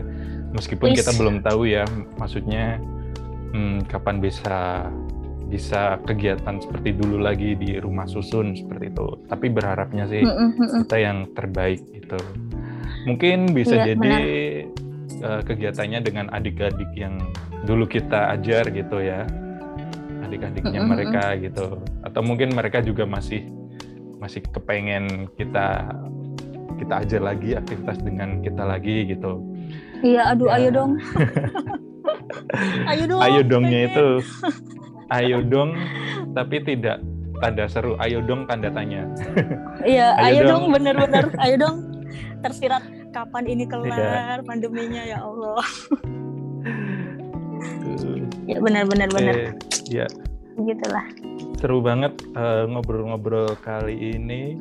Meskipun 0.54 0.94
kita 0.94 1.10
Please. 1.10 1.20
belum 1.20 1.36
tahu 1.42 1.68
ya, 1.68 1.84
maksudnya 2.16 2.78
hmm, 3.52 3.90
kapan 3.90 4.22
bisa 4.22 4.88
bisa 5.46 6.02
kegiatan 6.02 6.58
seperti 6.58 6.90
dulu 6.98 7.22
lagi 7.22 7.54
di 7.54 7.78
rumah 7.78 8.06
susun 8.06 8.54
seperti 8.54 8.90
itu. 8.90 9.06
Tapi 9.30 9.46
berharapnya 9.50 10.10
sih 10.10 10.22
Mm-mm, 10.22 10.58
mm-mm. 10.58 10.80
kita 10.86 10.96
yang 10.98 11.18
terbaik 11.34 11.82
gitu. 11.90 12.18
Mungkin 13.06 13.54
bisa 13.54 13.86
Iya, 13.86 13.94
jadi 13.94 14.18
eh, 15.20 15.40
kegiatannya 15.42 16.00
dengan 16.00 16.26
adik-adik 16.30 16.90
yang 16.92 17.16
dulu 17.64 17.84
kita 17.84 18.32
ajar 18.32 18.68
gitu 18.68 18.98
ya, 18.98 19.24
adik-adiknya 20.22 20.80
mereka 20.82 21.34
gitu. 21.36 21.80
Atau 22.02 22.20
mungkin 22.20 22.52
mereka 22.52 22.80
juga 22.80 23.04
masih 23.04 23.46
masih 24.16 24.40
kepengen 24.48 25.28
kita 25.36 25.92
kita 26.76 26.94
ajar 27.00 27.20
lagi 27.22 27.52
aktivitas 27.52 28.00
dengan 28.00 28.40
kita 28.40 28.62
lagi 28.62 29.08
gitu. 29.08 29.40
Iya, 30.00 30.32
aduh, 30.32 30.48
Ya. 30.48 30.54
ayo 30.58 30.68
dong. 30.70 30.92
ayo 32.90 33.04
dong. 33.06 33.20
ayo 33.20 33.40
dongnya 33.42 33.80
itu 33.90 34.06
ayo 35.10 35.38
dong 35.42 35.70
tapi 36.32 36.62
tidak 36.62 37.02
tanda 37.38 37.66
seru 37.66 37.98
ayo 37.98 38.22
dong 38.22 38.46
tanda 38.46 38.70
tanya 38.70 39.04
Iya, 39.84 40.14
Ayo 40.22 40.22
ayo, 40.22 40.40
dong. 40.46 40.50
dong, 40.50 40.64
bener-bener. 40.72 41.24
ayo 41.38 41.54
dong. 41.58 41.76
Tersirat 42.40 42.82
kapan 43.16 43.44
ini 43.48 43.64
kelar 43.64 44.44
pandeminya 44.44 45.00
ya 45.00 45.24
Allah. 45.24 45.64
Ya 48.44 48.60
benar-benar 48.60 49.08
benar. 49.08 49.34
Eh, 49.34 49.52
ya 49.88 50.06
Gitulah. 50.56 51.04
seru 51.56 51.80
banget 51.80 52.12
eh, 52.36 52.64
ngobrol-ngobrol 52.68 53.56
kali 53.64 54.12
ini 54.12 54.60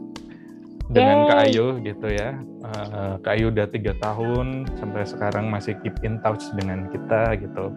dengan 0.87 1.23
Yeay. 1.23 1.27
Kak 1.27 1.39
Ayu 1.51 1.67
gitu 1.83 2.07
ya. 2.07 2.39
Eh, 2.63 3.13
Kak 3.19 3.33
Ayu 3.35 3.51
udah 3.51 3.67
tiga 3.67 3.91
tahun 3.99 4.71
sampai 4.79 5.03
sekarang 5.03 5.51
masih 5.51 5.75
keep 5.83 5.99
in 6.07 6.23
touch 6.23 6.47
dengan 6.55 6.87
kita 6.95 7.35
gitu. 7.35 7.75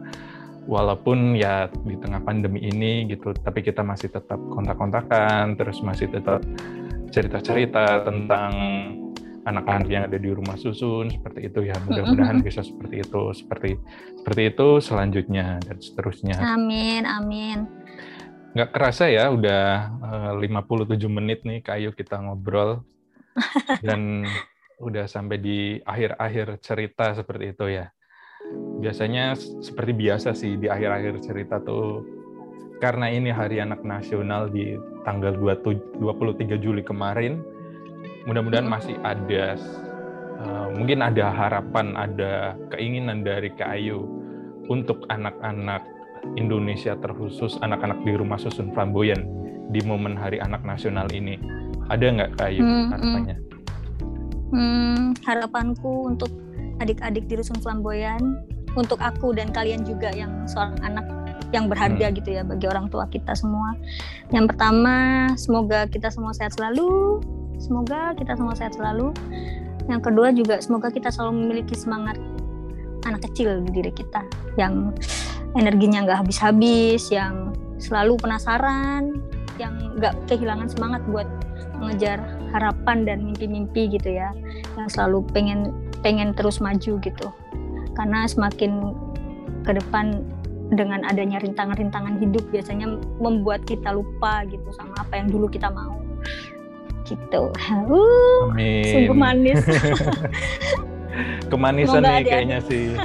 Walaupun 0.68 1.32
ya 1.34 1.72
di 1.88 1.96
tengah 1.96 2.20
pandemi 2.20 2.60
ini 2.60 3.08
gitu, 3.08 3.32
tapi 3.32 3.64
kita 3.64 3.80
masih 3.80 4.12
tetap 4.12 4.36
kontak-kontakan, 4.52 5.56
terus 5.56 5.80
masih 5.80 6.12
tetap 6.12 6.44
cerita-cerita 7.08 8.04
tentang 8.04 8.52
anak-anak 9.48 9.88
yang 9.88 10.04
ada 10.04 10.20
di 10.20 10.28
rumah 10.28 10.60
susun 10.60 11.08
seperti 11.08 11.48
itu 11.48 11.64
ya. 11.64 11.76
Mudah-mudahan 11.88 12.44
bisa 12.44 12.60
seperti 12.60 13.00
itu, 13.00 13.22
seperti 13.32 13.80
seperti 14.28 14.42
itu 14.52 14.68
selanjutnya 14.84 15.56
dan 15.64 15.80
seterusnya 15.80 16.36
Amin, 16.36 17.08
amin. 17.08 17.64
nggak 18.52 18.76
kerasa 18.76 19.08
ya 19.08 19.32
udah 19.32 19.88
eh, 20.36 20.52
57 20.52 21.00
menit 21.08 21.48
nih 21.48 21.64
kayu 21.64 21.96
kita 21.96 22.20
ngobrol 22.20 22.84
dan 23.86 24.28
udah 24.84 25.08
sampai 25.08 25.40
di 25.40 25.58
akhir-akhir 25.80 26.60
cerita 26.60 27.16
seperti 27.16 27.56
itu 27.56 27.72
ya 27.72 27.88
biasanya 28.84 29.32
seperti 29.64 29.92
biasa 29.96 30.36
sih 30.36 30.60
di 30.60 30.68
akhir-akhir 30.68 31.24
cerita 31.24 31.56
tuh 31.64 32.04
karena 32.84 33.08
ini 33.08 33.32
hari 33.32 33.64
anak 33.64 33.80
nasional 33.80 34.52
di 34.52 34.76
tanggal 35.08 35.34
27 35.40 36.04
23 36.04 36.60
Juli 36.60 36.84
kemarin 36.84 37.40
mudah-mudahan 38.28 38.68
masih 38.68 39.00
ada 39.00 39.56
eh, 40.36 40.68
mungkin 40.76 41.00
ada 41.00 41.32
harapan 41.32 41.96
ada 41.96 42.52
keinginan 42.68 43.24
dari 43.24 43.48
Kak 43.56 43.72
Ayu 43.72 44.04
untuk 44.68 45.08
anak-anak 45.08 45.80
Indonesia 46.36 46.92
terkhusus 47.00 47.56
anak-anak 47.64 48.04
di 48.04 48.12
rumah 48.12 48.36
susun 48.36 48.68
flamboyan 48.76 49.24
di 49.72 49.80
momen 49.84 50.16
Hari 50.16 50.40
Anak 50.44 50.60
Nasional 50.64 51.08
ini. 51.12 51.40
Ada 51.88 52.04
nggak 52.04 52.30
kayu 52.36 52.60
Hmm, 52.60 52.68
hmm. 52.68 52.88
harapannya? 52.92 53.36
Hmm, 54.48 55.02
harapanku 55.24 55.92
untuk 56.08 56.32
adik-adik 56.80 57.28
di 57.28 57.36
Rusun 57.36 57.60
Flamboyan, 57.60 58.20
untuk 58.76 59.00
aku 59.00 59.36
dan 59.36 59.52
kalian 59.52 59.84
juga 59.84 60.08
yang 60.12 60.48
seorang 60.48 60.76
anak 60.84 61.04
yang 61.52 61.68
berharga 61.68 62.12
gitu 62.12 62.28
ya 62.28 62.44
bagi 62.44 62.68
orang 62.68 62.92
tua 62.92 63.08
kita 63.08 63.32
semua. 63.32 63.72
Yang 64.32 64.52
pertama, 64.52 65.28
semoga 65.36 65.88
kita 65.88 66.12
semua 66.12 66.36
sehat 66.36 66.56
selalu. 66.56 67.20
Semoga 67.58 68.14
kita 68.14 68.38
semua 68.38 68.54
sehat 68.54 68.78
selalu. 68.78 69.10
Yang 69.90 70.00
kedua 70.10 70.28
juga 70.30 70.62
semoga 70.62 70.88
kita 70.88 71.10
selalu 71.10 71.44
memiliki 71.44 71.74
semangat 71.74 72.16
anak 73.06 73.24
kecil 73.30 73.62
di 73.66 73.70
diri 73.72 73.92
kita 73.94 74.20
yang 74.60 74.92
energinya 75.56 76.04
nggak 76.04 76.18
habis-habis, 76.26 77.08
yang 77.08 77.56
selalu 77.80 78.20
penasaran, 78.20 79.22
yang 79.56 79.74
nggak 79.98 80.14
kehilangan 80.30 80.68
semangat 80.70 81.02
buat 81.08 81.26
mengejar 81.78 82.20
harapan 82.52 83.06
dan 83.06 83.18
mimpi-mimpi 83.26 83.90
gitu 83.90 84.12
ya. 84.12 84.30
Yang 84.76 84.98
selalu 84.98 85.24
pengen 85.34 85.72
pengen 86.04 86.36
terus 86.36 86.62
maju 86.62 87.00
gitu. 87.02 87.28
Karena 87.98 88.28
semakin 88.30 88.94
ke 89.66 89.74
depan 89.74 90.22
dengan 90.68 91.00
adanya 91.08 91.40
rintangan-rintangan 91.40 92.20
hidup 92.20 92.44
biasanya 92.52 93.00
membuat 93.18 93.64
kita 93.64 93.88
lupa 93.88 94.44
gitu 94.46 94.68
sama 94.76 95.00
apa 95.00 95.16
yang 95.16 95.32
dulu 95.32 95.48
kita 95.48 95.72
mau 95.72 95.96
gitu 97.08 97.42
uh, 97.48 98.46
Amin. 98.46 98.84
sungguh 98.86 99.16
manis 99.16 99.60
Kemanisan 101.48 101.98
Semoga 101.98 102.14
nih 102.14 102.24
kayaknya 102.24 102.58
sih. 102.62 102.84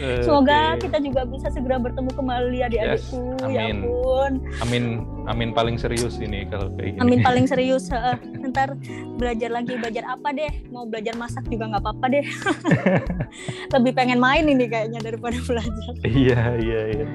Eh, 0.00 0.24
semoga 0.24 0.80
oke. 0.80 0.86
kita 0.86 0.96
juga 0.96 1.28
bisa 1.28 1.52
segera 1.52 1.76
bertemu 1.76 2.08
kembali 2.08 2.64
adik-adikku 2.64 3.36
Yes, 3.36 3.52
ya 3.52 3.68
amin. 3.68 3.84
ampun 3.84 4.32
Amin, 4.58 4.84
amin 5.26 5.50
paling 5.52 5.76
serius 5.76 6.16
ini 6.16 6.48
kalau 6.48 6.72
kayak 6.72 6.96
gini. 6.96 7.00
amin 7.04 7.20
paling 7.20 7.44
serius 7.52 7.92
heeh. 7.92 8.16
ntar 8.48 8.80
belajar 9.18 9.52
lagi 9.52 9.76
belajar 9.76 10.08
apa 10.08 10.32
deh 10.32 10.48
mau 10.70 10.88
belajar 10.88 11.12
masak 11.14 11.44
juga 11.44 11.68
nggak 11.68 11.84
apa-apa 11.84 12.06
deh 12.08 12.24
lebih 13.70 13.92
pengen 13.92 14.16
main 14.16 14.48
ini 14.48 14.64
kayaknya 14.64 15.04
daripada 15.04 15.36
belajar 15.42 15.92
Iya, 16.00 16.40
iya, 16.56 16.80
iya. 16.96 17.06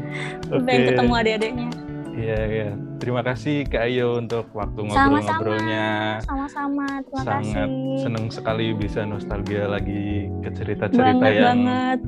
pengen 0.62 0.82
ketemu 0.88 1.14
adik-adiknya 1.16 1.70
Iya, 2.16 2.40
iya. 2.48 2.70
Terima 2.96 3.20
kasih 3.22 3.68
Kak 3.68 3.84
Ayu 3.84 4.16
untuk 4.16 4.48
waktu 4.56 4.88
ngobrol-ngobrolnya. 4.88 6.24
sama-sama 6.24 6.88
terima 7.04 7.22
Sangat 7.22 7.68
kasih. 7.68 8.00
seneng 8.00 8.26
sekali 8.32 8.72
bisa 8.72 9.04
nostalgia 9.04 9.68
lagi 9.68 10.32
ke 10.40 10.50
cerita-cerita 10.50 11.26
yang 11.28 11.60
banget. 11.68 12.00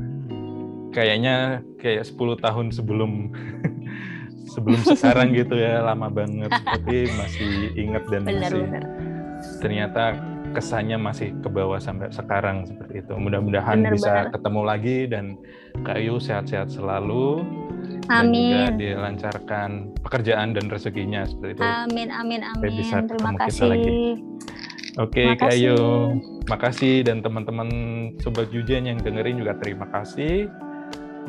kayaknya 0.89 1.35
kayak 1.77 2.07
10 2.07 2.39
tahun 2.39 2.65
sebelum 2.71 3.11
sebelum 4.55 4.79
sekarang 4.87 5.35
gitu 5.35 5.59
ya. 5.59 5.83
Lama 5.83 6.07
banget. 6.07 6.55
Tapi 6.55 7.11
masih 7.11 7.51
ingat 7.75 8.03
dan 8.07 8.23
masih 8.23 8.63
benar-benar 8.63 8.83
ternyata 9.61 10.03
kesannya 10.47 10.97
masih 10.97 11.29
ke 11.43 11.49
bawah 11.51 11.77
sampai 11.77 12.09
sekarang 12.09 12.65
seperti 12.65 13.03
itu. 13.03 13.13
Mudah-mudahan 13.13 13.85
bisa 13.91 14.25
benar. 14.25 14.33
ketemu 14.33 14.61
lagi 14.63 14.97
dan 15.05 15.25
Kayu 15.85 16.17
sehat-sehat 16.17 16.73
selalu 16.73 17.45
dan 18.07 18.31
juga 18.31 18.59
amin 18.63 18.79
dilancarkan 18.79 19.69
pekerjaan 20.01 20.47
dan 20.55 20.65
rezekinya 20.71 21.21
seperti 21.27 21.59
itu 21.59 21.63
amin 21.63 22.07
amin 22.09 22.39
Supaya 22.55 22.71
bisa 22.73 22.95
amin 22.99 23.07
terima 23.11 23.31
kasih 23.35 23.65
lagi. 23.67 23.99
Oke, 24.97 25.29
Terima 25.29 25.37
Kak 25.37 25.53
Ayu. 25.53 25.77
kasih. 25.77 26.41
Makasih 26.49 26.95
dan 27.05 27.21
teman-teman 27.21 27.69
Sobat 28.17 28.49
Jujen 28.49 28.89
yang 28.89 28.97
dengerin 28.97 29.37
juga 29.37 29.53
terima 29.61 29.85
kasih. 29.93 30.49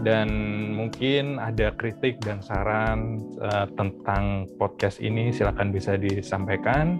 Dan 0.01 0.29
mungkin 0.73 1.37
ada 1.37 1.77
kritik 1.77 2.17
dan 2.25 2.41
saran 2.41 3.21
eh, 3.37 3.67
tentang 3.77 4.49
podcast 4.57 5.05
ini 5.05 5.37
silakan 5.37 5.69
bisa 5.69 6.01
disampaikan. 6.01 6.97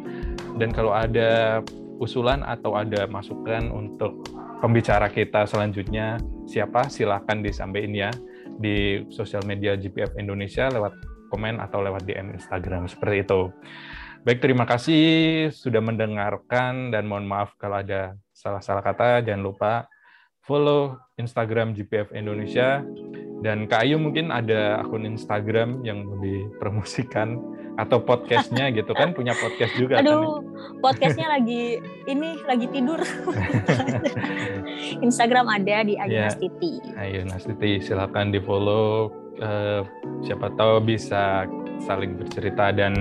Dan 0.61 0.69
kalau 0.77 0.93
ada 0.93 1.65
usulan 2.05 2.45
atau 2.45 2.77
ada 2.77 3.09
masukan 3.09 3.73
untuk 3.73 4.29
pembicara 4.61 5.09
kita 5.09 5.49
selanjutnya 5.49 6.21
siapa 6.45 6.91
silakan 6.93 7.41
disampaikan 7.41 7.95
ya 7.95 8.11
di 8.59 9.07
sosial 9.09 9.47
media 9.47 9.79
GPF 9.79 10.19
Indonesia 10.19 10.69
lewat 10.69 10.95
komen 11.31 11.63
atau 11.63 11.81
lewat 11.81 12.05
DM 12.05 12.35
Instagram 12.35 12.91
seperti 12.91 13.25
itu. 13.25 13.53
Baik, 14.27 14.43
terima 14.43 14.67
kasih 14.67 15.49
sudah 15.55 15.79
mendengarkan 15.79 16.91
dan 16.91 17.07
mohon 17.07 17.25
maaf 17.25 17.55
kalau 17.57 17.81
ada 17.81 18.19
salah-salah 18.35 18.83
kata. 18.83 19.23
Jangan 19.23 19.43
lupa 19.47 19.73
follow 20.43 20.99
Instagram 21.21 21.77
GPF 21.77 22.11
Indonesia 22.17 22.83
dan 23.45 23.71
Kak 23.71 23.87
Ayu 23.87 24.03
mungkin 24.03 24.35
ada 24.35 24.83
akun 24.83 25.07
Instagram 25.07 25.87
yang 25.87 26.03
mau 26.03 26.19
dipromosikan 26.19 27.39
atau 27.79 28.03
podcastnya 28.03 28.75
gitu 28.75 28.91
kan 28.91 29.15
punya 29.15 29.39
podcast 29.39 29.71
juga 29.79 30.03
kan? 30.03 30.11
aduh 30.11 30.43
podcastnya 30.83 31.31
lagi 31.31 31.79
ini 32.11 32.35
lagi 32.43 32.67
tidur 32.75 32.99
Instagram 35.07 35.47
ada 35.47 35.87
di 35.87 35.95
Ayu 35.95 36.11
Ya. 36.11 36.27
Nastiti 36.27 36.83
Ayo 36.99 37.23
Nastiti 37.23 37.79
silakan 37.79 38.35
di 38.35 38.43
follow 38.43 39.15
siapa 40.27 40.51
tahu 40.59 40.83
bisa 40.83 41.47
saling 41.87 42.19
bercerita 42.19 42.75
dan 42.75 42.95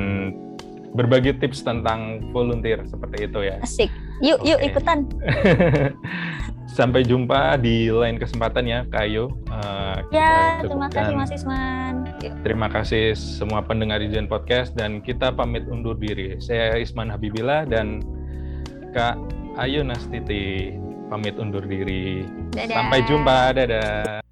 berbagi 0.93 1.33
tips 1.41 1.65
tentang 1.65 2.29
volunteer 2.29 2.85
seperti 2.85 3.25
itu 3.25 3.39
ya. 3.49 3.57
asik 3.65 3.89
yuk 4.21 4.37
yuk 4.45 4.61
Oke. 4.61 4.69
ikutan 4.69 4.99
Sampai 6.77 7.01
jumpa 7.01 7.57
di 7.57 7.89
lain 7.89 8.21
kesempatan 8.21 8.69
ya, 8.69 8.85
Kayu. 8.93 9.33
Eh, 9.49 9.97
ya 10.13 10.61
kita 10.61 10.69
terima 10.69 10.87
kasih 10.93 11.13
Mas 11.17 11.31
Isman 11.33 11.93
Yuk. 12.21 12.33
Terima 12.45 12.67
kasih 12.69 13.03
semua 13.17 13.65
pendengar 13.65 13.97
Ijen 13.97 14.29
Podcast 14.29 14.77
dan 14.77 15.01
kita 15.01 15.33
pamit 15.33 15.65
undur 15.65 15.97
diri. 15.97 16.37
Saya 16.37 16.77
Isman 16.77 17.09
Habibillah 17.09 17.65
dan 17.65 18.05
Kak 18.93 19.17
Ayu 19.57 19.81
Nastiti 19.81 20.77
pamit 21.09 21.33
undur 21.41 21.65
diri. 21.65 22.21
Dadah. 22.53 22.77
Sampai 22.77 22.99
jumpa, 23.09 23.37
dadah. 23.57 24.26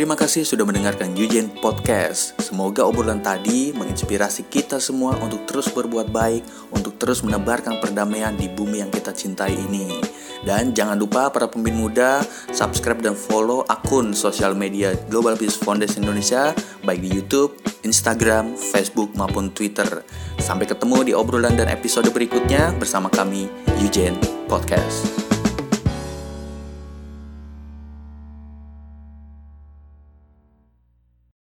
Terima 0.00 0.16
kasih 0.16 0.48
sudah 0.48 0.64
mendengarkan 0.64 1.12
Yujen 1.12 1.52
Podcast. 1.60 2.32
Semoga 2.40 2.88
obrolan 2.88 3.20
tadi 3.20 3.68
menginspirasi 3.76 4.48
kita 4.48 4.80
semua 4.80 5.12
untuk 5.20 5.44
terus 5.44 5.68
berbuat 5.68 6.08
baik, 6.08 6.72
untuk 6.72 6.96
terus 6.96 7.20
menebarkan 7.20 7.84
perdamaian 7.84 8.32
di 8.32 8.48
bumi 8.48 8.80
yang 8.80 8.88
kita 8.88 9.12
cintai 9.12 9.52
ini. 9.52 10.00
Dan 10.40 10.72
jangan 10.72 10.96
lupa 10.96 11.28
para 11.28 11.52
pemimpin 11.52 11.76
muda, 11.76 12.24
subscribe 12.48 13.04
dan 13.04 13.12
follow 13.12 13.60
akun 13.68 14.16
sosial 14.16 14.56
media 14.56 14.96
Global 15.12 15.36
Peace 15.36 15.60
Foundation 15.60 16.00
Indonesia, 16.08 16.56
baik 16.80 17.04
di 17.04 17.20
YouTube, 17.20 17.60
Instagram, 17.84 18.56
Facebook, 18.56 19.12
maupun 19.12 19.52
Twitter. 19.52 20.00
Sampai 20.40 20.64
ketemu 20.64 21.04
di 21.04 21.12
obrolan 21.12 21.60
dan 21.60 21.68
episode 21.68 22.08
berikutnya 22.08 22.72
bersama 22.80 23.12
kami, 23.12 23.52
Yujen 23.76 24.16
Podcast. 24.48 25.19